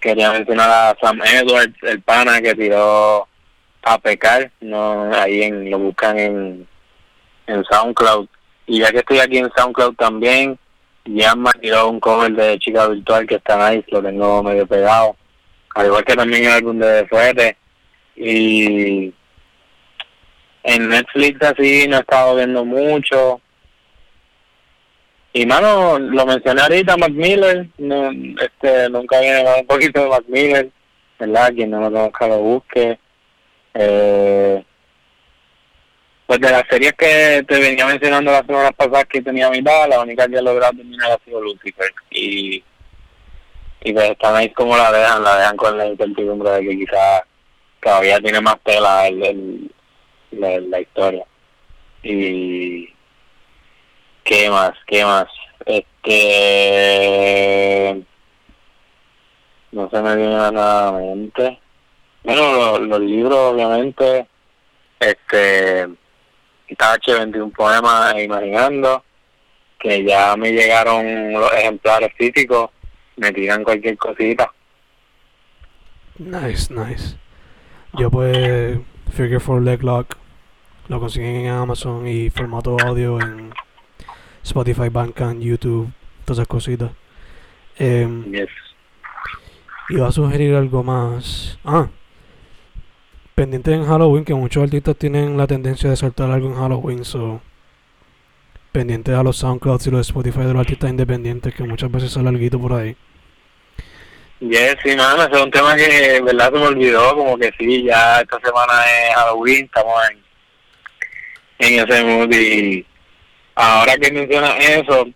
quería 0.00 0.32
mencionar 0.32 0.70
a 0.70 0.96
Sam 1.00 1.20
Edwards, 1.22 1.76
el 1.82 2.00
pana 2.02 2.40
que 2.40 2.54
tiró 2.54 3.26
a 3.82 3.98
pecar, 3.98 4.50
no 4.60 5.12
ahí 5.14 5.42
en 5.42 5.70
lo 5.70 5.78
buscan 5.78 6.18
en, 6.18 6.68
en 7.46 7.64
SoundCloud. 7.64 8.28
Y 8.66 8.80
ya 8.80 8.90
que 8.90 8.98
estoy 8.98 9.18
aquí 9.20 9.38
en 9.38 9.50
SoundCloud 9.56 9.94
también, 9.94 10.58
Yamma 11.04 11.52
tiró 11.60 11.88
un 11.88 12.00
cover 12.00 12.32
de 12.32 12.58
Chica 12.58 12.86
Virtual 12.88 13.26
que 13.26 13.36
está 13.36 13.70
nice, 13.70 13.86
lo 13.90 14.02
tengo 14.02 14.42
medio 14.42 14.66
pegado. 14.66 15.16
Al 15.74 15.86
igual 15.86 16.04
que 16.04 16.16
también 16.16 16.44
el 16.44 16.52
álbum 16.52 16.78
de 16.78 17.06
Fuerte. 17.06 17.56
Y 18.16 19.12
en 20.74 20.88
Netflix 20.88 21.42
así 21.42 21.86
no 21.88 21.96
he 21.96 22.00
estado 22.00 22.36
viendo 22.36 22.64
mucho. 22.64 23.40
Y 25.32 25.46
mano, 25.46 25.98
lo 25.98 26.26
mencioné 26.26 26.62
ahorita, 26.62 26.96
Mac 26.96 27.12
no, 27.78 28.10
este, 28.40 28.88
nunca 28.90 29.20
viene 29.20 29.44
un 29.60 29.66
poquito 29.66 30.02
de 30.02 30.08
Mac 30.08 30.24
Miller, 30.26 30.70
¿verdad? 31.18 31.52
Quien 31.54 31.70
no 31.70 31.80
lo 31.80 31.92
conozca 31.92 32.28
lo 32.28 32.38
busque. 32.38 32.98
Eh, 33.74 34.64
pues 36.26 36.40
de 36.40 36.50
las 36.50 36.64
series 36.68 36.92
que 36.94 37.44
te 37.46 37.60
venía 37.60 37.86
mencionando 37.86 38.32
las 38.32 38.44
semanas 38.44 38.72
pasadas 38.76 39.06
que 39.06 39.22
tenía 39.22 39.50
mitad, 39.50 39.88
la 39.88 40.00
única 40.00 40.26
que 40.28 40.36
he 40.36 40.42
logrado 40.42 40.72
terminar 40.72 41.12
ha 41.12 41.24
sido 41.24 41.40
Lucifer. 41.40 41.92
Y 42.10 42.62
y 43.80 43.92
pues 43.92 44.10
están 44.10 44.34
ahí 44.34 44.50
como 44.50 44.76
la 44.76 44.90
dejan, 44.90 45.22
la 45.22 45.38
dejan 45.38 45.56
con 45.56 45.78
la 45.78 45.86
incertidumbre 45.86 46.50
de 46.50 46.60
que 46.62 46.78
quizás 46.78 47.22
todavía 47.80 48.20
tiene 48.20 48.40
más 48.40 48.56
tela 48.64 49.06
el, 49.06 49.24
el, 49.24 49.72
la, 50.38 50.60
la 50.60 50.80
historia. 50.80 51.24
Y 52.02 52.88
qué 54.24 54.50
más, 54.50 54.72
qué 54.86 55.04
más. 55.04 55.26
Este 55.66 56.74
no 59.72 59.90
se 59.90 60.02
me 60.02 60.16
viene 60.16 60.34
nada 60.34 60.88
a 60.88 60.92
la 60.92 60.98
mente. 60.98 61.58
Bueno, 62.24 62.52
los, 62.52 62.80
los 62.80 63.00
libros 63.00 63.38
obviamente, 63.54 64.26
este 64.98 65.88
H21 66.68 67.52
poemas 67.52 68.14
e 68.14 68.24
imaginando, 68.24 69.02
que 69.78 70.04
ya 70.04 70.36
me 70.36 70.52
llegaron 70.52 71.32
los 71.32 71.52
ejemplares 71.52 72.12
físicos, 72.16 72.70
me 73.16 73.32
tiran 73.32 73.64
cualquier 73.64 73.96
cosita. 73.96 74.52
Nice, 76.18 76.72
nice. 76.72 77.16
Yo 77.94 78.10
pues 78.10 78.78
Figure 79.12 79.40
for 79.40 79.62
Leg 79.62 79.82
Lock 79.82 80.16
lo 80.88 81.00
conseguí 81.00 81.26
en 81.26 81.48
Amazon 81.48 82.06
y 82.06 82.30
formato 82.30 82.76
audio 82.80 83.20
en 83.20 83.52
Spotify, 84.42 84.88
Bandcamp, 84.88 85.40
YouTube, 85.40 85.90
todas 86.24 86.38
esas 86.38 86.48
cositas. 86.48 86.90
Um, 87.78 88.32
Yes. 88.32 88.48
Iba 89.90 90.08
a 90.08 90.12
sugerir 90.12 90.54
algo 90.54 90.82
más. 90.82 91.58
Ah, 91.64 91.88
pendiente 93.34 93.72
en 93.72 93.86
Halloween, 93.86 94.24
que 94.24 94.34
muchos 94.34 94.62
artistas 94.62 94.96
tienen 94.96 95.36
la 95.36 95.46
tendencia 95.46 95.88
de 95.88 95.96
soltar 95.96 96.30
algo 96.30 96.48
en 96.48 96.56
Halloween, 96.56 97.04
so. 97.04 97.40
Pendiente 98.72 99.14
a 99.14 99.22
los 99.22 99.38
SoundClouds 99.38 99.86
y 99.86 99.90
los 99.90 100.08
Spotify 100.08 100.40
de 100.40 100.52
los 100.52 100.60
artistas 100.60 100.90
independientes, 100.90 101.54
que 101.54 101.62
muchas 101.62 101.90
veces 101.90 102.10
sale 102.10 102.28
algo 102.28 102.60
por 102.60 102.72
ahí. 102.74 102.96
Yes, 104.40 104.76
sí, 104.82 104.94
mano, 104.94 105.22
ese 105.22 105.36
es 105.36 105.42
un 105.42 105.50
tema 105.50 105.74
que, 105.74 106.16
en 106.16 106.24
verdad, 106.24 106.52
se 106.52 106.58
me 106.58 106.66
olvidó, 106.66 107.14
como 107.16 107.38
que 107.38 107.50
sí, 107.58 107.84
ya 107.84 108.20
esta 108.20 108.38
semana 108.40 108.72
es 108.84 109.14
Halloween, 109.14 109.64
estamos 109.64 109.94
en, 110.10 110.27
en 111.58 111.88
ese 111.88 112.04
mood 112.04 112.32
y 112.32 112.86
ahora 113.54 113.96
que 113.96 114.12
mencionas 114.12 114.54
eso, 114.58 115.08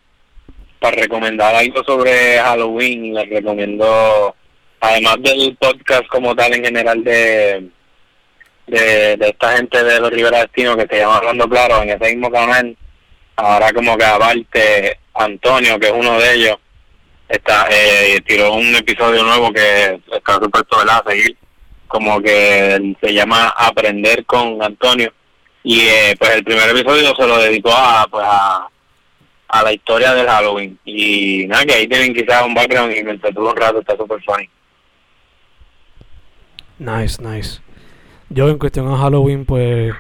para 0.81 0.97
recomendar 0.97 1.55
algo 1.55 1.83
sobre 1.85 2.39
Halloween, 2.39 3.15
les 3.15 3.29
recomiendo, 3.29 4.35
además 4.81 5.17
del 5.21 5.57
podcast 5.57 6.07
como 6.09 6.35
tal 6.35 6.53
en 6.55 6.65
general 6.65 7.05
de, 7.05 7.69
de, 8.67 9.17
de 9.17 9.29
esta 9.29 9.57
gente 9.57 9.83
de 9.85 10.01
los 10.01 10.11
Rivera 10.11 10.41
Destino 10.41 10.77
que 10.77 10.87
se 10.91 10.99
llama 10.99 11.19
Hablando 11.19 11.49
Claro, 11.49 11.83
en 11.83 11.91
ese 11.91 12.17
mismo 12.17 12.31
canal, 12.31 12.77
ahora 13.37 13.73
como 13.73 13.97
que 13.97 14.05
aparte 14.05 14.99
Antonio, 15.15 15.79
que 15.79 15.87
es 15.87 15.93
uno 15.93 16.19
de 16.19 16.35
ellos, 16.35 16.57
está 17.29 17.69
eh, 17.71 18.21
tiró 18.27 18.55
un 18.55 18.75
episodio 18.75 19.23
nuevo 19.23 19.53
que 19.53 20.01
está 20.13 20.35
súper 20.35 20.65
a 20.91 21.03
seguir 21.07 21.37
como 21.87 22.21
que 22.21 22.97
se 23.01 23.15
llama 23.15 23.55
Aprender 23.57 24.25
con 24.27 24.63
Antonio 24.63 25.13
y 25.65 25.81
eh, 25.81 26.17
pues 26.19 26.31
el 26.35 26.45
primer 26.45 26.69
episodio 26.71 27.15
se 27.15 27.27
lo 27.27 27.39
dedicó 27.39 27.71
a 27.73 28.07
pues 28.11 28.25
a, 28.27 28.69
a 29.49 29.63
la 29.63 29.73
historia 29.73 30.15
del 30.15 30.27
Halloween 30.27 30.79
y 30.85 31.47
nada 31.47 31.65
que 31.65 31.75
ahí 31.75 31.89
tienen 31.89 32.15
quizás 32.15 32.45
un 32.45 32.55
background 32.55 32.97
y 32.97 33.03
me 33.05 33.13
entretuvo 33.13 33.51
un 33.51 33.57
rato 33.57 33.81
está 33.81 33.97
súper 33.97 34.23
funny 34.23 34.49
Nice, 36.79 37.23
nice. 37.23 37.61
Yo 38.29 38.49
en 38.49 38.59
cuestión 38.59 38.89
a 38.89 38.97
Halloween, 38.97 39.45
pues 39.45 39.95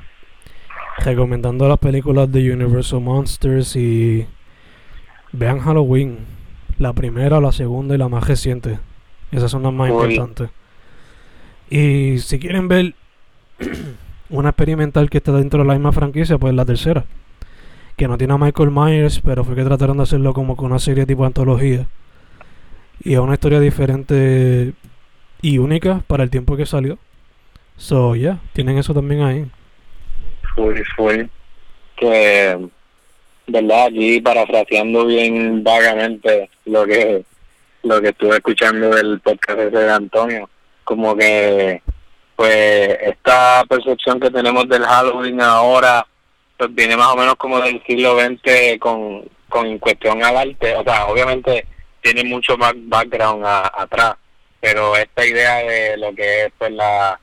recomendando 0.98 1.68
las 1.68 1.78
películas 1.78 2.30
de 2.32 2.52
Universal 2.52 3.00
Monsters 3.00 3.76
y 3.76 4.26
vean 5.30 5.60
Halloween, 5.60 6.18
la 6.78 6.92
primera, 6.92 7.40
la 7.40 7.52
segunda 7.52 7.94
y 7.94 7.98
la 7.98 8.08
más 8.08 8.26
reciente. 8.26 8.80
Esas 9.30 9.50
son 9.50 9.62
las 9.62 9.72
más 9.72 9.90
Uy. 9.90 9.96
importantes. 9.96 10.50
Y 11.70 12.18
si 12.18 12.40
quieren 12.40 12.66
ver 12.66 12.94
una 14.32 14.48
experimental 14.48 15.08
que 15.10 15.18
está 15.18 15.32
dentro 15.32 15.60
de 15.60 15.68
la 15.68 15.74
misma 15.74 15.92
franquicia, 15.92 16.38
pues 16.38 16.54
la 16.54 16.64
tercera. 16.64 17.04
Que 17.96 18.08
no 18.08 18.18
tiene 18.18 18.34
a 18.34 18.38
Michael 18.38 18.70
Myers, 18.70 19.20
pero 19.20 19.44
fue 19.44 19.54
que 19.54 19.62
trataron 19.62 19.98
de 19.98 20.02
hacerlo 20.04 20.32
como 20.32 20.56
con 20.56 20.70
una 20.70 20.78
serie 20.78 21.06
tipo 21.06 21.24
antología. 21.24 21.86
Y 23.04 23.12
es 23.12 23.18
una 23.18 23.34
historia 23.34 23.60
diferente 23.60 24.72
y 25.42 25.58
única 25.58 26.02
para 26.06 26.24
el 26.24 26.30
tiempo 26.30 26.56
que 26.56 26.66
salió. 26.66 26.98
So, 27.76 28.16
yeah, 28.16 28.40
tienen 28.52 28.78
eso 28.78 28.94
también 28.94 29.22
ahí. 29.22 29.46
full 30.54 30.80
full 30.96 31.24
que 31.96 32.68
verdad 33.46 33.86
aquí 33.86 34.20
parafraseando 34.20 35.06
bien 35.06 35.62
vagamente 35.62 36.48
lo 36.64 36.86
que 36.86 37.24
lo 37.82 38.00
que 38.00 38.08
estuve 38.08 38.36
escuchando 38.36 38.90
del 38.90 39.20
podcast 39.20 39.58
ese 39.58 39.78
de 39.78 39.90
Antonio 39.90 40.48
como 40.84 41.16
que 41.16 41.82
pues 42.42 42.98
esta 43.02 43.64
percepción 43.68 44.18
que 44.18 44.28
tenemos 44.28 44.68
del 44.68 44.82
Halloween 44.82 45.40
ahora 45.40 46.04
pues 46.56 46.74
viene 46.74 46.96
más 46.96 47.12
o 47.12 47.16
menos 47.16 47.36
como 47.36 47.60
del 47.60 47.80
siglo 47.86 48.18
XX 48.18 48.80
con, 48.80 49.30
con 49.48 49.78
cuestión 49.78 50.24
al 50.24 50.36
arte. 50.36 50.74
O 50.74 50.82
sea 50.82 51.06
obviamente 51.06 51.64
tiene 52.00 52.24
mucho 52.24 52.56
más 52.58 52.72
background 52.74 53.44
atrás 53.46 54.16
pero 54.60 54.96
esta 54.96 55.24
idea 55.24 55.58
de 55.58 55.96
lo 55.98 56.12
que 56.16 56.46
es 56.46 56.52
pues 56.58 56.72
la 56.72 57.20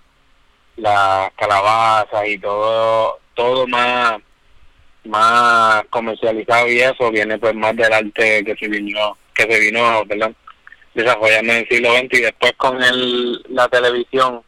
las 0.77 1.33
calabazas 1.33 2.25
y 2.25 2.37
todo 2.37 3.19
todo 3.33 3.67
más 3.67 4.21
más 5.03 5.83
comercializado 5.89 6.69
y 6.69 6.79
eso 6.79 7.11
viene 7.11 7.37
pues 7.37 7.53
más 7.55 7.75
del 7.75 7.91
arte 7.91 8.45
que 8.45 8.55
se 8.57 8.69
vino 8.69 9.17
que 9.33 9.43
se 9.51 9.59
vino 9.59 10.01
perdón 10.07 10.33
desarrollando 10.93 11.51
en 11.51 11.59
el 11.59 11.67
siglo 11.67 11.91
XX 11.97 12.13
y 12.13 12.21
después 12.21 12.53
con 12.55 12.81
el 12.81 13.43
la 13.49 13.67
televisión 13.67 14.43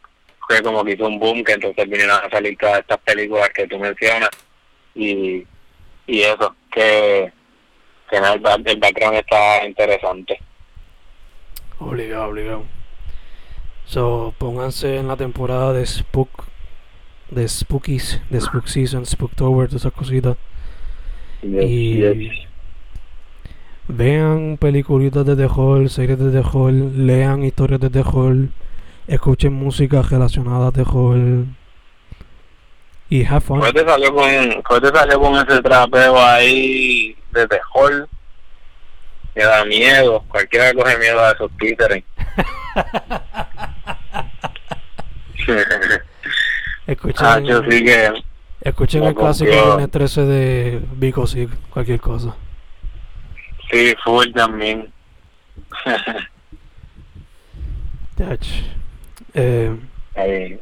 fue 0.52 0.62
como 0.64 0.84
que 0.84 0.94
hizo 0.94 1.08
un 1.08 1.20
boom 1.20 1.44
que 1.44 1.54
entonces 1.54 1.90
vinieron 1.90 2.18
a 2.24 2.30
salir 2.30 2.58
todas 2.58 2.80
estas 2.80 2.98
películas 3.00 3.50
que 3.50 3.68
tú 3.68 3.78
mencionas 3.80 4.30
y 4.96 5.46
y 6.08 6.22
eso 6.22 6.56
que 6.72 7.32
que 8.10 8.18
el, 8.18 8.40
back- 8.42 8.62
el 8.66 8.80
background 8.80 9.18
está 9.18 9.66
interesante 9.66 10.40
Obligado, 11.80 12.26
obligado. 12.26 12.64
So, 13.86 14.34
pónganse 14.38 14.98
en 14.98 15.08
la 15.08 15.18
temporada 15.18 15.74
de 15.74 15.84
Spook, 15.86 16.46
de 17.32 17.48
Spookies, 17.48 18.22
de 18.30 18.40
Spook 18.40 18.68
Season, 18.68 19.04
Spooktober, 19.06 19.68
todas 19.68 19.82
esas 19.82 19.94
cositas. 19.94 20.38
Y 21.42 22.04
vean 23.88 24.58
peliculitas 24.58 25.26
de 25.26 25.36
terror, 25.36 25.90
series 25.90 26.20
de 26.20 26.32
terror, 26.32 26.72
lean 26.72 27.44
historias 27.44 27.82
de 27.82 27.90
terror, 27.90 28.36
escuchen 29.08 29.54
música 29.54 30.02
relacionada 30.02 30.68
a 30.68 30.72
terror. 30.72 31.18
Y 33.10 33.26
have 33.26 33.42
fun. 33.42 33.60
¿Cuál 33.60 33.74
te 33.74 33.86
salió 33.86 34.14
con, 34.14 34.62
cuál 34.62 34.82
te 34.82 34.88
salió 34.88 35.20
con 35.20 35.36
ese 35.36 35.62
trapeo 35.62 36.18
ahí 36.18 37.16
de 37.32 37.48
terror? 37.48 38.08
Que 39.36 39.44
da 39.44 39.66
miedo, 39.66 40.24
cualquiera 40.28 40.74
coge 40.74 40.98
miedo 40.98 41.20
a 41.20 41.32
esos 41.32 41.52
títeres. 41.58 42.04
Escuchen, 46.88 47.26
ah, 47.26 47.40
yo 47.40 47.62
sí 47.70 47.84
que 47.84 48.12
escuchen 48.62 49.02
me 49.02 49.08
el 49.10 49.16
clásico 49.16 49.52
viernes 49.52 49.92
13 49.92 50.22
de 50.26 50.82
Vico 50.94 51.28
Sig, 51.28 51.50
cualquier 51.70 52.00
cosa. 52.00 52.36
sí, 53.70 53.94
full 54.04 54.32
también. 54.34 54.92
Yach. 58.18 58.81
Eh, 59.34 60.60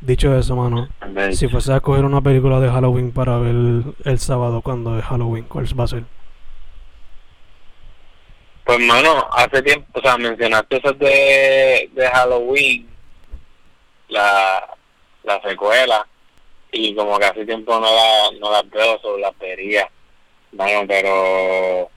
dicho 0.00 0.36
eso, 0.36 0.56
mano, 0.56 0.88
si 1.32 1.48
fuese 1.48 1.72
a 1.72 1.76
escoger 1.76 2.04
una 2.04 2.20
película 2.20 2.60
de 2.60 2.70
Halloween 2.70 3.12
para 3.12 3.38
ver 3.38 3.84
el 4.04 4.18
sábado 4.18 4.62
cuando 4.62 4.98
es 4.98 5.04
Halloween, 5.04 5.44
¿cuál 5.44 5.66
va 5.78 5.84
a 5.84 5.88
ser? 5.88 6.04
Pues 8.64 8.80
mano, 8.80 9.26
hace 9.32 9.62
tiempo, 9.62 9.98
o 9.98 10.02
sea, 10.02 10.18
mencionaste 10.18 10.76
esas 10.76 10.98
de, 10.98 11.90
de 11.92 12.08
Halloween, 12.08 12.86
la, 14.08 14.76
la 15.22 15.40
secuela, 15.40 16.06
y 16.70 16.94
como 16.94 17.18
que 17.18 17.24
hace 17.24 17.46
tiempo 17.46 17.80
no, 17.80 17.86
la, 17.86 18.38
no 18.38 18.52
las 18.52 18.68
veo, 18.68 18.98
solo 19.00 19.18
las 19.18 19.38
vería. 19.38 19.88
Bueno, 20.52 20.84
pero, 20.86 21.90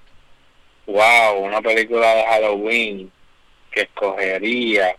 wow, 0.88 1.44
una 1.44 1.62
película 1.62 2.16
de 2.16 2.26
Halloween 2.26 3.12
que 3.72 3.82
escogería, 3.82 4.96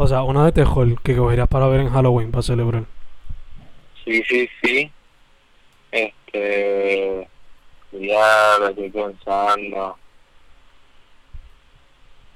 O 0.00 0.06
sea, 0.06 0.22
una 0.22 0.44
de 0.44 0.52
terror 0.52 1.02
que 1.02 1.16
cogerías 1.16 1.48
para 1.48 1.66
ver 1.66 1.80
en 1.80 1.90
Halloween 1.90 2.30
para 2.30 2.42
celebrar. 2.42 2.84
sí, 4.04 4.22
sí, 4.28 4.48
sí, 4.62 4.92
este, 5.90 7.28
ya 7.90 8.58
lo 8.60 8.68
estoy 8.68 8.90
pensando. 8.90 9.98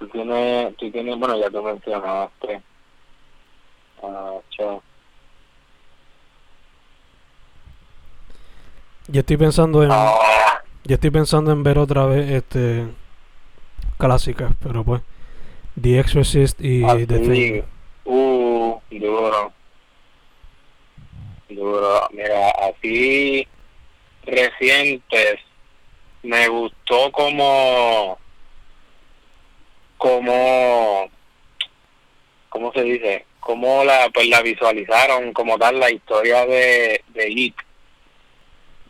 Tú 0.01 0.09
tienes, 0.09 0.77
tú 0.77 0.91
tienes, 0.91 1.17
bueno, 1.17 1.39
ya 1.39 1.49
tú 1.51 1.63
mencionaste. 1.63 2.63
Ah, 4.03 4.39
chao. 4.51 4.83
Yo 9.07 9.21
estoy 9.21 9.37
pensando 9.37 9.85
en, 9.85 9.91
Ah, 9.93 10.63
yo 10.83 10.95
estoy 10.95 11.11
pensando 11.11 11.53
en 11.53 11.63
ver 11.63 11.79
otra 11.79 12.07
vez 12.07 12.29
este 12.29 12.89
clásicas, 13.99 14.53
pero 14.61 14.83
pues 14.83 15.01
The 15.81 15.99
Exorcist 15.99 16.61
y 16.61 16.85
Ah, 16.85 16.97
The. 16.97 17.19
Thing. 17.19 17.63
Uh, 18.05 18.79
duro. 18.91 19.53
Duro. 21.49 22.09
Mira, 22.13 22.51
así 22.69 23.47
recientes 24.25 25.39
me 26.23 26.47
gustó 26.49 27.11
como 27.11 28.19
como 29.99 31.09
¿cómo 32.49 32.73
se 32.73 32.83
dice? 32.83 33.27
Cómo 33.41 33.83
la 33.85 34.09
pues 34.13 34.29
la 34.29 34.41
visualizaron 34.43 35.33
como 35.33 35.59
tal 35.59 35.81
la 35.81 35.91
historia 35.91 36.47
de 36.47 37.03
de 37.09 37.29
It, 37.31 37.57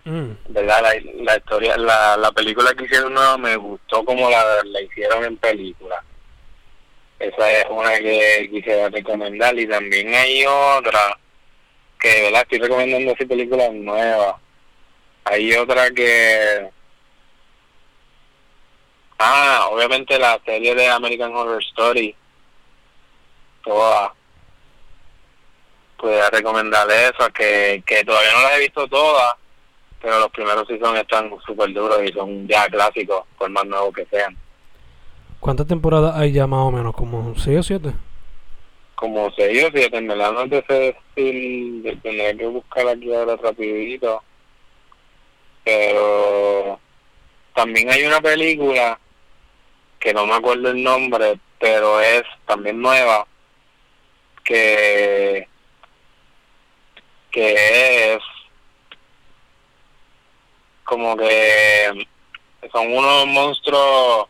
Mm, 0.04 0.32
¿verdad? 0.48 0.82
La, 0.82 0.94
la 1.22 1.36
historia 1.36 1.76
la, 1.76 2.16
la 2.16 2.32
película 2.32 2.74
que 2.74 2.84
hicieron 2.86 3.14
nueva 3.14 3.38
me 3.38 3.54
gustó 3.54 4.04
como 4.04 4.28
la, 4.28 4.42
la 4.64 4.80
hicieron 4.80 5.24
en 5.24 5.36
película. 5.36 6.02
Esa 7.22 7.52
es 7.52 7.66
una 7.70 7.96
que 7.98 8.48
quisiera 8.50 8.88
recomendar 8.88 9.56
y 9.56 9.68
también 9.68 10.12
hay 10.12 10.44
otra 10.44 11.16
que 12.00 12.22
¿verdad? 12.22 12.42
estoy 12.42 12.58
recomendando 12.58 13.12
así 13.12 13.24
películas 13.24 13.72
nuevas. 13.72 14.34
Hay 15.22 15.54
otra 15.54 15.88
que 15.92 16.68
ah, 19.20 19.68
obviamente 19.70 20.18
la 20.18 20.40
serie 20.44 20.74
de 20.74 20.88
American 20.88 21.32
Horror 21.32 21.62
Story 21.62 22.16
toda 23.62 24.12
podría 25.96 26.28
recomendar 26.28 26.90
esa 26.90 27.30
que, 27.30 27.84
que 27.86 28.04
todavía 28.04 28.32
no 28.32 28.42
las 28.42 28.56
he 28.56 28.62
visto 28.62 28.88
todas 28.88 29.36
pero 30.00 30.18
los 30.18 30.32
primeros 30.32 30.66
seasons 30.66 30.98
están 30.98 31.30
súper 31.46 31.72
duros 31.72 32.02
y 32.02 32.12
son 32.12 32.48
ya 32.48 32.66
clásicos 32.66 33.24
por 33.38 33.48
más 33.50 33.64
nuevos 33.64 33.94
que 33.94 34.04
sean 34.06 34.36
¿Cuántas 35.42 35.66
temporadas 35.66 36.14
hay 36.16 36.30
ya 36.30 36.46
más 36.46 36.60
o 36.60 36.70
menos? 36.70 36.94
¿Como 36.94 37.34
6 37.36 37.58
o 37.58 37.62
7? 37.64 37.92
como 38.94 39.32
seis 39.32 39.64
o 39.64 39.70
siete, 39.74 39.96
en 39.96 40.06
verdad 40.06 40.30
no 40.30 40.48
te 40.48 40.64
sé 40.64 40.94
decir, 41.16 41.82
de- 41.82 41.96
tendré 41.96 42.36
que 42.36 42.46
buscar 42.46 42.86
aquí 42.86 43.12
ahora 43.12 43.34
rapidito, 43.34 44.22
pero 45.64 46.78
también 47.52 47.90
hay 47.90 48.04
una 48.04 48.20
película 48.20 49.00
que 49.98 50.14
no 50.14 50.24
me 50.24 50.34
acuerdo 50.34 50.70
el 50.70 50.80
nombre, 50.84 51.36
pero 51.58 52.00
es 52.00 52.22
también 52.46 52.80
nueva, 52.80 53.26
que 54.44 55.48
que 57.32 58.14
es 58.14 58.20
como 60.84 61.16
que 61.16 62.06
son 62.70 62.86
unos 62.92 63.26
monstruos 63.26 64.28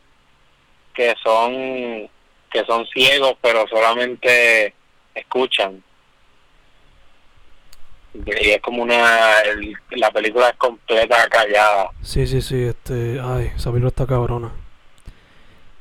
que 0.94 1.14
son 1.22 2.09
que 2.50 2.64
son 2.66 2.87
ciegos 2.88 3.35
pero 3.40 3.66
solamente 3.68 4.74
escuchan 5.14 5.83
y 8.26 8.50
es 8.50 8.61
como 8.61 8.83
una 8.83 9.40
el- 9.40 9.74
la 9.92 10.11
película 10.11 10.50
es 10.50 10.57
completa 10.57 11.28
callada 11.31 11.90
Sí, 12.02 12.26
sí, 12.26 12.42
sí, 12.42 12.62
este... 12.64 13.18
Ay, 13.22 13.52
esa 13.57 13.70
película 13.70 13.88
está 13.88 14.07
cabrona. 14.07 14.52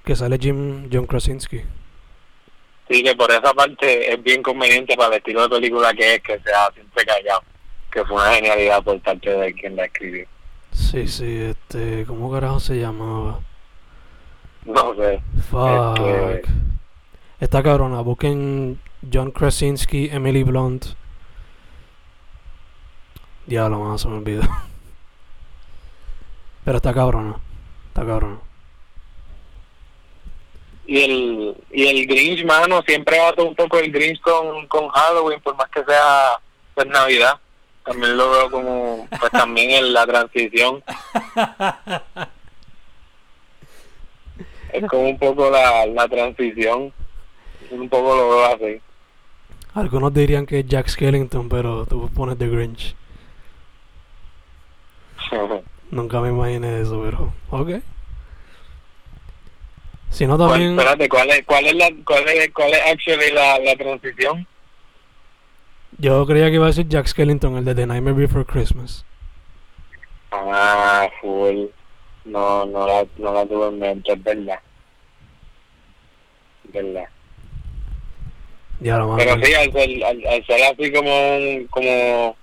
Que 0.05 0.15
sale 0.15 0.37
Jim 0.39 0.89
John 0.91 1.05
Krasinski. 1.05 1.61
sí 2.89 3.03
que 3.03 3.15
por 3.15 3.29
esa 3.31 3.53
parte 3.53 4.13
es 4.13 4.23
bien 4.23 4.41
conveniente 4.41 4.95
para 4.95 5.09
el 5.09 5.17
estilo 5.19 5.43
de 5.43 5.49
película 5.49 5.93
que 5.93 6.15
es 6.15 6.21
que 6.23 6.39
sea 6.39 6.69
siempre 6.73 7.05
callado 7.05 7.43
que 7.91 8.05
fue 8.05 8.15
una 8.15 8.33
genialidad 8.33 8.81
por 8.81 8.99
parte 9.01 9.29
de 9.29 9.53
quien 9.53 9.75
la 9.75 9.85
escribió 9.85 10.25
Sí, 10.71 11.05
sí, 11.09 11.37
este... 11.49 12.05
¿Cómo 12.05 12.31
carajo 12.31 12.61
se 12.61 12.75
llamaba? 12.79 13.41
No 14.65 14.95
sé 14.95 15.21
Fuck. 15.49 15.99
Este- 15.99 16.49
Está 17.39 17.63
cabrona. 17.63 18.01
Busquen 18.01 18.79
John 19.11 19.31
Krasinski, 19.31 20.09
Emily 20.11 20.43
Blunt. 20.43 20.85
Diablo, 23.47 23.79
mano, 23.79 23.97
se 23.97 24.07
me 24.07 24.17
olvidó. 24.17 24.43
Pero 26.63 26.77
está 26.77 26.93
cabrona. 26.93 27.37
Está 27.87 28.05
cabrona. 28.05 28.37
y 30.85 31.01
el 31.01 31.55
y 31.71 31.87
el 31.87 32.05
Grinch 32.07 32.45
mano 32.45 32.81
siempre 32.83 33.17
va 33.19 33.33
un 33.43 33.55
poco 33.55 33.79
el 33.79 33.91
Grinch 33.91 34.19
con, 34.21 34.67
con 34.67 34.89
Halloween 34.89 35.39
por 35.41 35.55
más 35.55 35.69
que 35.69 35.83
sea 35.85 36.39
pues 36.75 36.87
Navidad 36.87 37.39
también 37.85 38.17
lo 38.17 38.29
veo 38.31 38.51
como 38.51 39.07
pues 39.19 39.31
también 39.31 39.71
en 39.71 39.93
la 39.93 40.05
transición 40.05 40.83
es 44.73 44.85
como 44.87 45.09
un 45.09 45.17
poco 45.17 45.49
la, 45.49 45.85
la 45.85 46.07
transición 46.07 46.93
un 47.71 47.89
poco 47.89 48.15
lo 48.15 48.29
veo 48.29 48.45
así 48.45 48.81
Algunos 49.73 50.13
dirían 50.13 50.45
que 50.45 50.59
es 50.59 50.67
Jack 50.67 50.87
Skellington, 50.89 51.47
pero 51.47 51.85
tú 51.85 52.09
pones 52.09 52.37
The 52.37 52.47
Grinch. 52.49 52.95
Nunca 55.91 56.19
me 56.19 56.29
imaginé 56.29 56.81
eso, 56.81 57.01
pero... 57.01 57.33
Ok. 57.49 57.81
Si 60.09 60.27
no, 60.27 60.35
¿Cuál, 60.37 60.49
también... 60.49 60.71
espérate 60.77 61.07
cuál 61.07 61.29
es 61.29 61.45
cuál 61.45 61.65
es 61.67 61.75
la 61.75 61.89
cuál 62.03 62.27
es 62.27 62.51
cuál 62.51 62.73
es 62.73 62.81
actually 62.85 63.31
la, 63.31 63.59
la 63.59 63.75
transición 63.77 64.45
Yo 65.99 66.25
creía 66.25 66.49
que 66.49 66.55
iba 66.55 66.65
a 66.65 66.67
decir 66.67 66.89
Jack 66.89 67.07
Skellington, 67.07 67.55
el 67.55 67.63
de 67.63 67.75
The 67.75 67.87
Nightmare 67.87 68.15
Before 68.15 68.43
Christmas. 68.43 69.05
ah 70.31 71.07
full 71.21 71.67
no 72.25 72.65
no 72.65 72.87
la 72.87 73.05
no 73.17 73.33
la 73.33 73.45
tuve 73.45 73.67
en 73.67 73.79
mente 73.79 74.13
es 74.13 74.23
verdad 74.23 74.59
verdad 76.65 77.09
Diablo. 78.81 79.15
Pero 79.15 79.35
sí, 79.45 79.53
al 79.53 79.71
ser, 79.71 80.03
al, 80.03 80.25
al 80.25 80.45
ser 80.45 80.63
así 80.63 80.91
como 80.91 81.37
un, 81.37 81.67
como, 81.67 82.35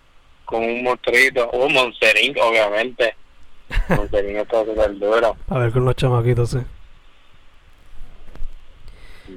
como 0.45 0.67
un 0.67 0.85
monstruito, 0.85 1.51
o 1.51 1.67
un 1.67 1.73
monsterín, 1.73 2.35
obviamente. 2.41 3.14
Monsterín 3.88 4.37
está 4.37 4.64
súper 4.64 4.97
duro. 4.99 5.37
A 5.49 5.59
ver 5.59 5.73
con 5.73 5.85
los 5.85 5.97
chamaquitos, 5.97 6.51
sí. 6.51 6.59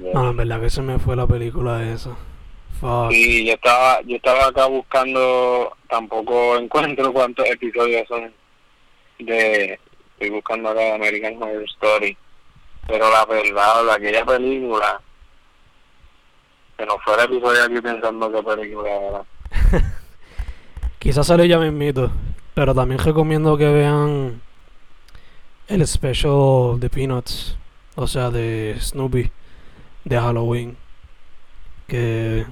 Yeah. 0.00 0.12
Ah, 0.14 0.28
en 0.30 0.36
verdad 0.36 0.60
que 0.60 0.70
se 0.70 0.80
me 0.80 0.98
fue 1.00 1.16
la 1.16 1.26
película 1.26 1.92
esa. 1.92 2.16
Fuck. 2.80 3.10
Sí, 3.10 3.46
yo 3.46 3.54
estaba, 3.54 4.00
yo 4.02 4.16
estaba 4.16 4.46
acá 4.46 4.66
buscando, 4.66 5.76
tampoco 5.90 6.56
encuentro 6.60 7.12
cuántos 7.12 7.44
episodios 7.46 8.06
son 8.06 8.32
de, 9.18 9.78
estoy 10.22 10.30
buscando 10.30 10.68
acá 10.68 10.94
American 10.94 11.42
Horror 11.42 11.64
Story. 11.64 12.16
Pero 12.86 13.10
la 13.10 13.24
verdad, 13.26 13.84
la- 13.84 13.94
aquella 13.94 14.24
película, 14.24 15.00
que 16.78 16.86
no 16.86 16.98
fuera 17.04 17.24
episodio 17.24 17.64
aquí 17.64 17.80
pensando 17.80 18.30
qué 18.30 18.42
película 18.42 18.90
era. 18.90 19.24
Quizás 21.00 21.26
sale 21.26 21.48
ya 21.48 21.58
mismito. 21.58 22.10
Pero 22.54 22.74
también 22.74 23.00
recomiendo 23.00 23.56
que 23.56 23.66
vean 23.72 24.40
el 25.66 25.86
special 25.86 26.78
de 26.78 26.88
Peanuts. 26.90 27.56
O 27.96 28.06
sea, 28.06 28.30
de 28.30 28.76
Snoopy. 28.78 29.30
De 30.04 30.20
Halloween. 30.20 30.76
Que 31.88 32.46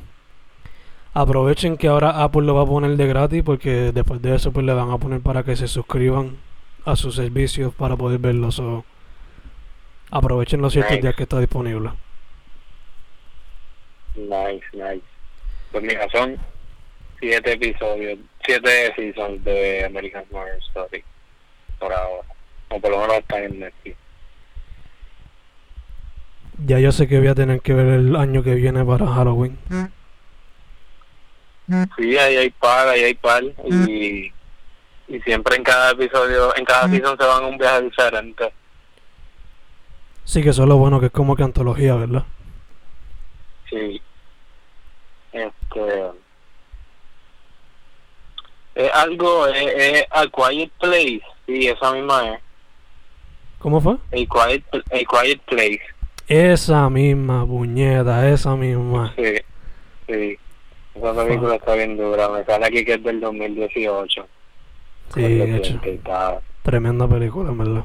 aprovechen 1.14 1.76
que 1.76 1.88
ahora 1.88 2.22
Apple 2.22 2.42
lo 2.42 2.54
va 2.54 2.62
a 2.62 2.66
poner 2.66 2.96
de 2.96 3.06
gratis. 3.06 3.42
Porque 3.44 3.92
después 3.92 4.20
de 4.22 4.35
eso 4.35 4.50
pues 4.52 4.66
le 4.66 4.74
van 4.74 4.90
a 4.90 4.98
poner 4.98 5.20
para 5.20 5.44
que 5.44 5.54
se 5.54 5.68
suscriban 5.68 6.37
a 6.84 6.96
sus 6.96 7.14
servicios 7.16 7.74
para 7.74 7.96
poder 7.96 8.18
verlo. 8.18 8.50
So, 8.50 8.84
aprovechen 10.10 10.60
los 10.60 10.72
ciertos 10.72 10.92
Nice. 10.92 11.02
días 11.02 11.14
que 11.16 11.22
está 11.24 11.38
disponible. 11.40 11.90
Nice, 14.16 14.64
nice. 14.72 15.02
Pues 15.72 15.84
mira, 15.84 16.06
son 16.10 16.36
siete 17.20 17.52
episodios, 17.52 18.18
siete 18.44 18.92
seasons 18.96 19.44
de 19.44 19.84
American 19.84 20.24
Horror 20.32 20.58
Story 20.68 21.04
por 21.78 21.92
ahora. 21.92 22.26
O 22.70 22.80
por 22.80 22.90
lo 22.90 23.00
menos 23.00 23.16
están 23.18 23.44
en 23.44 23.60
Netflix. 23.60 23.96
Ya 26.66 26.78
yo 26.78 26.92
sé 26.92 27.08
que 27.08 27.18
voy 27.18 27.28
a 27.28 27.34
tener 27.34 27.60
que 27.62 27.72
ver 27.72 27.86
el 27.86 28.14
año 28.16 28.42
que 28.42 28.54
viene 28.54 28.84
para 28.84 29.06
Halloween. 29.06 29.58
Sí, 31.96 32.18
ahí 32.18 32.36
hay 32.36 32.50
par, 32.50 32.88
ahí 32.88 33.04
hay 33.04 33.14
par. 33.14 33.42
Y, 33.64 34.32
y 35.10 35.20
siempre 35.22 35.56
en 35.56 35.64
cada 35.64 35.90
episodio, 35.90 36.56
en 36.56 36.64
cada 36.64 36.88
season 36.88 37.16
se 37.18 37.26
van 37.26 37.42
a 37.42 37.46
un 37.48 37.58
viaje 37.58 37.82
diferente. 37.82 38.52
Sí 40.24 40.40
que 40.40 40.50
eso 40.50 40.62
es 40.62 40.68
lo 40.68 40.76
bueno 40.76 41.00
que 41.00 41.06
es 41.06 41.12
como 41.12 41.34
que 41.34 41.42
antología, 41.42 41.96
¿verdad? 41.96 42.24
Sí. 43.68 44.00
Este. 45.32 46.10
Es 48.76 48.94
algo, 48.94 49.48
es, 49.48 49.74
es 49.74 50.06
A 50.10 50.26
Quiet 50.28 50.70
Place. 50.78 51.22
Sí, 51.46 51.66
esa 51.66 51.92
misma 51.92 52.34
es. 52.34 52.40
¿Cómo 53.58 53.80
fue? 53.80 53.94
A 53.94 53.98
Quiet, 54.12 54.64
A 54.72 55.22
Quiet 55.22 55.40
Place. 55.40 55.82
Esa 56.28 56.88
misma 56.88 57.44
puñeta, 57.44 58.30
esa 58.30 58.54
misma. 58.54 59.12
Sí, 59.16 59.34
sí. 60.06 60.38
Esa 60.94 61.14
película 61.14 61.56
está 61.56 61.74
bien 61.74 61.96
dura. 61.96 62.28
Me 62.28 62.44
sale 62.44 62.66
aquí 62.66 62.84
que 62.84 62.94
es 62.94 63.02
del 63.02 63.20
2018. 63.20 64.28
Sí, 65.14 65.38
Con 65.38 65.54
hecho. 65.54 65.80
que 65.80 65.94
está- 65.94 66.40
Tremenda 66.62 67.08
película, 67.08 67.50
en 67.50 67.58
verdad. 67.58 67.84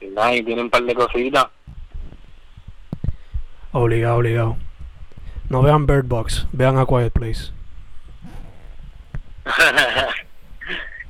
y 0.00 0.06
nada, 0.06 0.34
y 0.34 0.42
tiene 0.42 0.62
un 0.62 0.70
par 0.70 0.82
de 0.82 0.94
cositas. 0.94 1.46
Obligado, 3.72 4.16
obligado. 4.16 4.56
No 5.48 5.62
vean 5.62 5.86
Bird 5.86 6.06
Box, 6.06 6.46
vean 6.52 6.76
A 6.78 6.86
Quiet 6.86 7.12
Place. 7.12 7.52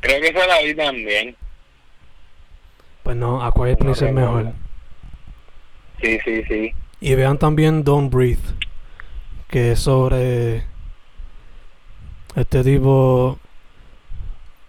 Creo 0.00 0.20
que 0.20 0.28
esa 0.28 0.46
la 0.46 0.60
vi 0.62 0.74
también. 0.74 1.36
Pues 3.02 3.16
no, 3.16 3.42
A 3.42 3.52
Quiet 3.52 3.78
No 3.78 3.86
Place 3.86 4.08
es 4.08 4.12
mejor. 4.14 4.52
Sí, 6.00 6.18
sí, 6.24 6.42
sí. 6.48 6.74
Y 7.00 7.14
vean 7.14 7.38
también 7.38 7.84
Don't 7.84 8.12
Breathe, 8.12 8.42
que 9.48 9.72
es 9.72 9.80
sobre 9.80 10.64
este 12.36 12.64
tipo 12.64 13.38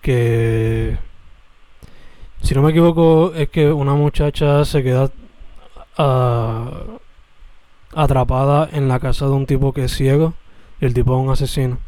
que, 0.01 0.97
si 2.41 2.53
no 2.53 2.61
me 2.61 2.71
equivoco, 2.71 3.33
es 3.35 3.49
que 3.49 3.71
una 3.71 3.93
muchacha 3.93 4.65
se 4.65 4.83
queda 4.83 5.09
ah, 5.97 6.71
atrapada 7.95 8.69
en 8.73 8.87
la 8.87 8.99
casa 8.99 9.25
de 9.25 9.31
un 9.31 9.45
tipo 9.45 9.73
que 9.73 9.85
es 9.85 9.93
ciego 9.95 10.33
y 10.81 10.85
el 10.85 10.93
tipo 10.93 11.13
es 11.17 11.25
un 11.25 11.31
asesino. 11.31 11.79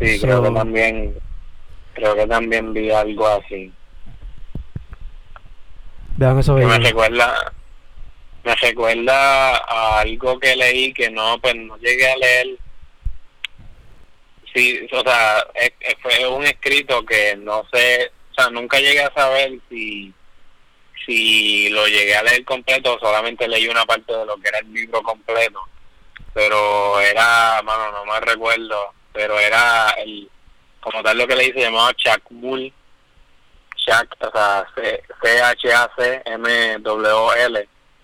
Sí, 0.00 0.18
So- 0.18 0.26
creo 0.26 0.42
que 0.42 0.50
también, 0.50 1.14
creo 1.94 2.14
que 2.14 2.26
también 2.26 2.72
vi 2.74 2.90
algo 2.90 3.26
así. 3.28 3.72
Vean 6.16 6.38
esa 6.38 6.54
Que 6.54 6.66
me 6.66 6.78
recuerda, 6.78 7.52
me 8.44 8.54
recuerda 8.56 9.56
a 9.56 10.00
algo 10.00 10.38
que 10.38 10.54
leí 10.56 10.92
que 10.92 11.10
no, 11.10 11.38
pues 11.40 11.54
no 11.56 11.76
llegué 11.78 12.10
a 12.12 12.16
leer. 12.16 12.58
Sí, 14.54 14.86
o 14.92 15.00
sea, 15.02 15.46
fue 16.02 16.26
un 16.28 16.44
escrito 16.44 17.04
que 17.06 17.36
no 17.36 17.66
sé, 17.72 18.12
o 18.32 18.34
sea, 18.34 18.50
nunca 18.50 18.78
llegué 18.78 19.02
a 19.02 19.14
saber 19.14 19.58
si, 19.70 20.12
si 21.06 21.70
lo 21.70 21.86
llegué 21.86 22.14
a 22.16 22.22
leer 22.22 22.44
completo 22.44 22.98
solamente 23.00 23.48
leí 23.48 23.66
una 23.68 23.86
parte 23.86 24.12
de 24.12 24.26
lo 24.26 24.36
que 24.36 24.48
era 24.48 24.58
el 24.58 24.72
libro 24.72 25.02
completo. 25.02 25.60
Pero 26.34 27.00
era, 27.00 27.60
mano, 27.62 27.92
no 27.92 28.04
me 28.06 28.20
recuerdo, 28.20 28.92
pero 29.12 29.38
era 29.38 29.90
el, 29.98 30.30
como 30.80 31.02
tal 31.02 31.18
lo 31.18 31.26
que 31.26 31.36
leí 31.36 31.52
se 31.52 31.60
llamaba 31.60 31.94
Chacmul. 31.94 32.72
Chac, 33.84 34.16
o 34.20 34.30
sea, 34.30 34.66
C-H-A-C-M-W-L. 35.22 36.28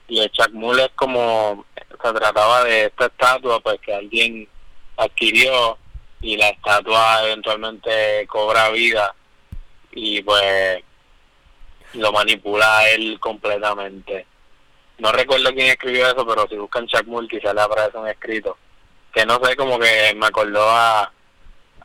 Y 0.08 0.20
el 0.20 0.30
Chacmul 0.32 0.80
es 0.80 0.90
como, 0.96 1.64
se 1.74 2.12
trataba 2.12 2.64
de 2.64 2.86
esta 2.86 3.06
estatua, 3.06 3.60
pues 3.60 3.78
que 3.80 3.94
alguien 3.94 4.48
adquirió 4.96 5.78
y 6.20 6.36
la 6.36 6.48
estatua 6.48 7.24
eventualmente 7.24 8.26
cobra 8.26 8.70
vida 8.70 9.14
y 9.92 10.22
pues 10.22 10.82
lo 11.94 12.12
manipula 12.12 12.88
él 12.90 13.18
completamente. 13.20 14.26
No 14.98 15.12
recuerdo 15.12 15.52
quién 15.54 15.68
escribió 15.68 16.08
eso, 16.08 16.26
pero 16.26 16.46
si 16.48 16.56
buscan 16.56 16.86
Chacmul 16.86 17.28
quizás 17.28 17.54
le 17.54 17.60
aparece 17.60 17.96
un 17.96 18.08
escrito. 18.08 18.56
Que 19.12 19.24
no 19.24 19.38
sé, 19.42 19.56
como 19.56 19.78
que 19.78 20.14
me 20.16 20.26
acordó 20.26 20.68
a, 20.68 21.12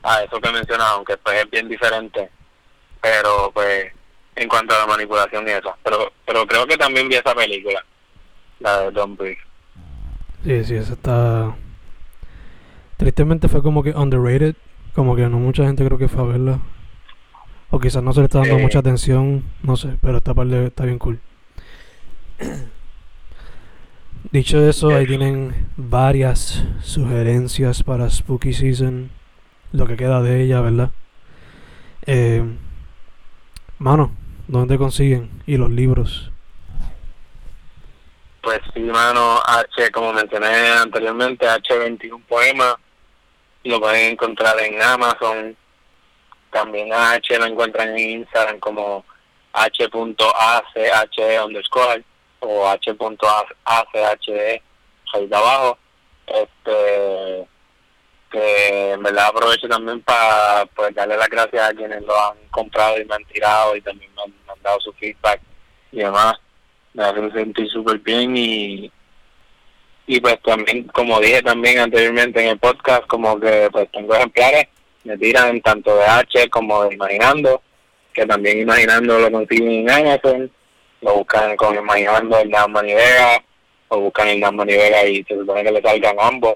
a 0.02 0.24
eso 0.24 0.41
que 0.41 0.52
mencionas, 0.52 0.88
aunque 0.89 1.17
pues 1.17 1.43
es 1.43 1.50
bien 1.50 1.69
diferente. 1.69 2.30
Pero 3.02 3.52
pues 3.54 3.91
en 4.36 4.50
cuanto 4.50 4.76
a 4.76 4.80
la 4.80 4.88
manipulación 4.88 5.48
y 5.48 5.52
eso. 5.52 5.76
Pero, 5.84 6.12
pero 6.26 6.48
creo 6.48 6.65
que 6.65 6.78
también 6.78 7.08
vi 7.08 7.15
esa 7.15 7.36
película, 7.36 7.86
la 8.60 8.80
de 8.82 8.91
Don't 8.91 9.17
Breathe. 9.17 9.41
Sí, 10.43 10.63
sí, 10.65 10.76
esa 10.76 10.93
está... 10.93 11.56
Tristemente 13.04 13.50
fue 13.50 13.62
como 13.62 13.84
que 13.84 13.89
underrated, 13.89 14.56
como 14.96 15.18
que 15.18 15.24
no 15.24 15.38
mucha 15.38 15.66
gente 15.66 15.84
creo 15.84 15.98
que 15.98 16.08
fue 16.08 16.24
a 16.24 16.26
verla. 16.26 16.60
O 17.70 17.78
quizás 17.78 18.02
no 18.02 18.13
se 18.13 18.22
le 18.22 18.28
está 18.28 18.39
dando 18.39 18.58
mucha 18.60 18.80
atención, 18.80 19.44
no 19.62 19.76
sé, 19.76 19.98
pero 20.02 20.20
esta 20.20 20.34
parte 20.34 20.68
está 20.68 20.86
bien 20.86 21.00
cool. 21.00 21.20
Dicho 24.32 24.58
eso, 24.66 24.96
ahí 24.96 25.06
tienen 25.06 25.68
varias 25.76 26.63
sugerencias 26.82 27.84
para 27.84 28.10
Spooky 28.10 28.54
Season, 28.54 29.12
lo 29.74 29.86
que 29.86 29.98
queda 29.98 30.22
de 30.22 30.42
ella, 30.42 30.62
¿verdad? 30.62 30.92
Eh, 32.06 32.42
mano, 33.80 34.13
¿dónde 34.48 34.78
consiguen? 34.78 35.30
Y 35.46 35.58
los 35.58 35.72
libros. 35.72 36.32
Pues 38.42 38.62
sí, 38.74 38.80
mano, 38.80 39.42
H, 39.46 39.92
como 39.92 40.13
mencioné 40.13 40.70
anteriormente, 40.72 41.46
H21 41.46 42.22
Poema, 42.30 42.78
lo 43.63 43.80
pueden 43.80 44.12
encontrar 44.12 44.60
en 44.60 44.82
Amazon. 44.82 45.56
También 46.52 46.93
a 46.93 47.13
H 47.13 47.38
lo 47.38 47.45
encuentran 47.45 47.89
en 47.89 48.21
Instagram 48.21 48.60
como 48.60 49.06
h.ache 49.54 51.39
underscore 51.41 52.04
o 52.39 52.67
h.ache 52.67 54.62
ahí 55.13 55.30
abajo. 55.32 55.78
Este, 56.26 57.47
que 58.32 58.91
en 58.93 59.04
verdad 59.04 59.28
aprovecho 59.28 59.67
también 59.67 60.02
para 60.02 60.65
pues 60.76 60.93
darle 60.95 61.17
las 61.17 61.30
gracias 61.30 61.69
a 61.69 61.73
quienes 61.73 62.02
lo 62.02 62.19
han 62.19 62.38
comprado 62.49 62.99
y 62.99 63.06
me 63.06 63.15
han 63.15 63.26
tirado 63.26 63.76
y 63.76 63.82
también 63.82 64.12
me 64.15 64.23
han, 64.23 64.30
me 64.30 64.63
dado 64.63 64.80
su 64.80 64.91
feedback 64.93 65.39
y 65.91 65.99
demás 65.99 66.34
me 66.93 67.04
hace 67.04 67.32
sentir 67.32 67.69
súper 67.69 67.99
bien 67.99 68.36
y 68.36 68.91
y 70.08 70.20
pues 70.20 70.39
también 70.42 70.84
como 70.88 71.20
dije 71.20 71.42
también 71.42 71.80
anteriormente 71.80 72.42
en 72.42 72.50
el 72.50 72.60
podcast 72.60 73.06
como 73.08 73.39
que 73.39 73.70
pues 73.72 73.89
tengo 73.92 74.16
ejemplares 74.16 74.68
me 75.04 75.18
tiran 75.18 75.62
tanto 75.62 75.96
de 75.98 76.06
H 76.06 76.50
como 76.50 76.84
de 76.84 76.96
Imaginando 76.96 77.62
que 78.13 78.26
también 78.26 78.60
Imaginando 78.60 79.20
lo 79.20 79.32
consiguen 79.32 79.88
en 79.88 79.89
Amazon 79.89 80.52
lo 81.04 81.16
buscan 81.16 81.56
con 81.56 81.76
Imaginando 81.76 82.39
el 82.39 82.50
Dan 82.50 82.72
Manivega 82.72 83.44
o 83.89 84.00
buscan 84.00 84.30
el 84.30 84.39
Dan 84.39 84.56
Manivega 84.56 85.06
y 85.06 85.24
se 85.24 85.36
supone 85.38 85.63
que 85.63 85.72
le 85.72 85.82
salgan 85.82 86.16
ambos. 86.20 86.56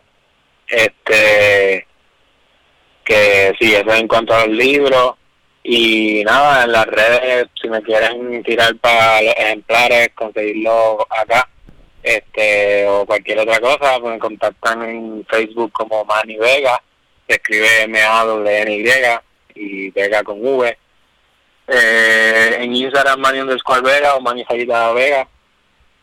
Este 0.68 1.86
que 3.04 3.54
sí 3.60 3.74
eso 3.74 3.94
en 3.94 4.08
cuanto 4.08 4.34
a 4.34 4.46
los 4.46 4.58
libros 4.58 5.16
y 5.64 6.24
nada, 6.26 6.64
en 6.64 6.72
las 6.72 6.86
redes, 6.86 7.48
si 7.62 7.70
me 7.70 7.82
quieren 7.82 8.42
tirar 8.44 8.76
para 8.78 9.22
los 9.22 9.34
ejemplares, 9.36 10.10
conseguirlo 10.16 11.06
acá, 11.10 11.50
este 12.16 12.88
o 12.88 13.06
cualquier 13.06 13.40
otra 13.40 13.60
cosa, 13.60 14.00
pues 14.00 14.14
me 14.14 14.20
contactan 14.20 14.84
en 14.84 15.26
Facebook 15.30 15.72
como 15.72 16.06
Manny 16.06 16.38
Vega, 16.38 16.82
se 17.28 17.36
escribe 17.36 17.84
M-A-W-N-Y 17.84 18.90
y 19.56 19.92
Vega 19.92 20.24
con 20.24 20.44
V. 20.44 20.78
Eh, 21.70 22.58
en 22.60 22.76
Instagram 22.76 23.20
Manny 23.20 23.40
underscore 23.40 23.82
Vega 23.82 24.16
o 24.16 24.22
Manny 24.22 24.46
Jayita 24.46 24.94
Vega, 24.94 25.28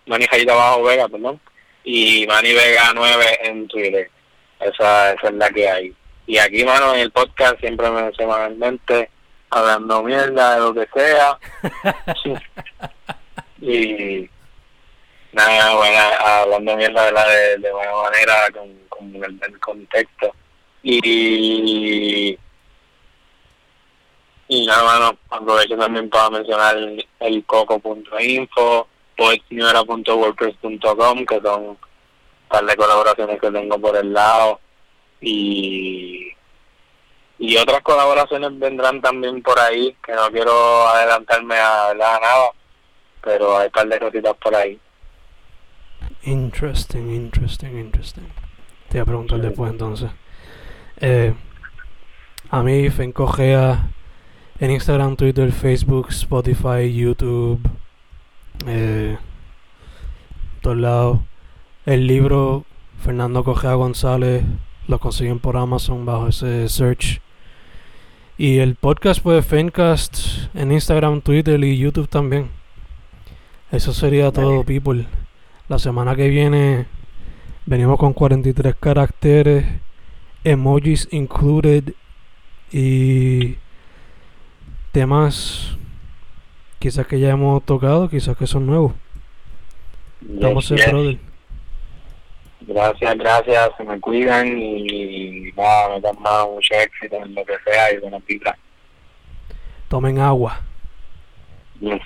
Manny 0.06 0.26
Jayita 0.26 0.54
bajo 0.54 0.82
Vega, 0.82 1.08
perdón, 1.08 1.40
y 1.84 2.26
Manny 2.26 2.52
Vega 2.52 2.92
9 2.94 3.38
en 3.44 3.68
Twitter. 3.68 4.10
Esa, 4.60 5.12
esa 5.12 5.28
es 5.28 5.34
la 5.34 5.50
que 5.50 5.68
hay. 5.68 5.94
Y 6.26 6.38
aquí, 6.38 6.64
mano, 6.64 6.94
en 6.94 7.00
el 7.00 7.10
podcast 7.10 7.58
siempre 7.60 7.90
me 7.90 8.12
semanalmente 8.14 9.10
hablando 9.50 10.02
mierda 10.02 10.54
de 10.54 10.60
lo 10.60 10.74
que 10.74 10.88
sea. 10.94 11.38
y 13.60 14.28
nada, 15.34 15.74
bueno, 15.74 15.98
hablando 16.20 16.76
mierda 16.76 17.04
¿verdad? 17.04 17.28
de, 17.28 17.58
de 17.58 17.72
buena 17.72 17.92
manera 17.92 18.34
con, 18.52 18.68
con 18.88 19.14
el, 19.24 19.60
contexto. 19.60 20.34
Y 20.82 22.38
y 24.46 24.66
nada, 24.66 24.84
mano, 24.84 25.18
aprovecho 25.30 25.74
también 25.76 26.10
para 26.10 26.30
mencionar 26.30 26.76
el, 26.76 27.06
el 27.20 27.44
coco.info, 27.46 28.88
poetseñora.wordpress.com, 29.16 31.26
que 31.26 31.40
son 31.40 31.68
un 31.68 31.78
par 32.48 32.64
de 32.66 32.76
colaboraciones 32.76 33.40
que 33.40 33.50
tengo 33.50 33.78
por 33.78 33.96
el 33.96 34.12
lado. 34.12 34.60
Y 35.20 36.34
y 37.38 37.56
otras 37.56 37.82
colaboraciones 37.82 38.58
vendrán 38.58 39.00
también 39.00 39.42
por 39.42 39.58
ahí, 39.58 39.96
que 40.04 40.12
no 40.12 40.30
quiero 40.30 40.86
adelantarme 40.88 41.56
a, 41.56 41.90
a 41.90 41.94
nada, 41.94 42.50
pero 43.20 43.58
hay 43.58 43.66
un 43.66 43.72
par 43.72 43.88
de 43.88 43.98
cositas 43.98 44.34
por 44.34 44.54
ahí. 44.54 44.78
Interesting, 46.26 47.10
interesting, 47.10 47.78
interesting. 47.78 48.24
Te 48.88 48.98
voy 48.98 49.00
a 49.02 49.04
preguntar 49.04 49.38
Sí. 49.40 49.46
después 49.46 49.70
entonces. 49.72 50.10
Eh, 51.00 51.34
a 52.50 52.62
mí, 52.62 52.88
Fencogea 52.90 53.90
en 54.60 54.70
Instagram, 54.70 55.16
Twitter, 55.16 55.52
Facebook, 55.52 56.08
Spotify, 56.10 56.92
YouTube, 56.94 57.60
eh, 58.66 59.18
todos 60.62 60.76
lados. 60.76 61.20
El 61.84 62.06
libro 62.06 62.64
Fernando 63.02 63.44
Cogea 63.44 63.74
González 63.74 64.44
lo 64.88 64.98
consiguen 64.98 65.38
por 65.40 65.56
Amazon 65.56 66.06
bajo 66.06 66.28
ese 66.28 66.68
search. 66.68 67.20
Y 68.38 68.58
el 68.58 68.74
podcast, 68.76 69.20
pues, 69.22 69.44
Fencast 69.44 70.54
en 70.54 70.72
Instagram, 70.72 71.20
Twitter 71.20 71.62
y 71.62 71.76
YouTube 71.78 72.08
también. 72.08 72.48
Eso 73.70 73.92
sería 73.92 74.32
todo, 74.32 74.64
people. 74.64 75.06
La 75.68 75.79
semana 75.79 76.14
que 76.14 76.29
viene 76.29 76.87
venimos 77.64 77.98
con 77.98 78.12
43 78.12 78.74
caracteres, 78.74 79.64
emojis 80.44 81.09
included 81.11 81.94
y 82.70 83.57
temas 84.92 85.79
quizás 86.79 87.07
que 87.07 87.18
ya 87.18 87.31
hemos 87.31 87.64
tocado, 87.64 88.11
quizás 88.11 88.37
que 88.37 88.46
son 88.46 88.66
nuevos. 88.66 88.92
Estamos 90.35 90.68
Yes, 90.68 90.81
yes. 90.81 90.90
brother. 90.90 91.18
Gracias, 92.66 93.16
gracias, 93.16 93.70
se 93.79 93.85
me 93.85 94.00
cuidan 94.00 94.59
y 94.59 95.50
nada, 95.57 95.94
me 95.94 96.00
dan 96.00 96.20
más 96.20 96.46
mucho 96.46 96.74
éxito 96.74 97.16
en 97.16 97.35
lo 97.35 97.44
que 97.44 97.55
sea 97.64 97.92
y 97.92 97.98
buenas 98.00 98.24
vibras. 98.27 98.57
Tomen 99.88 100.18
agua. 100.18 100.61
Yes. 101.81 102.03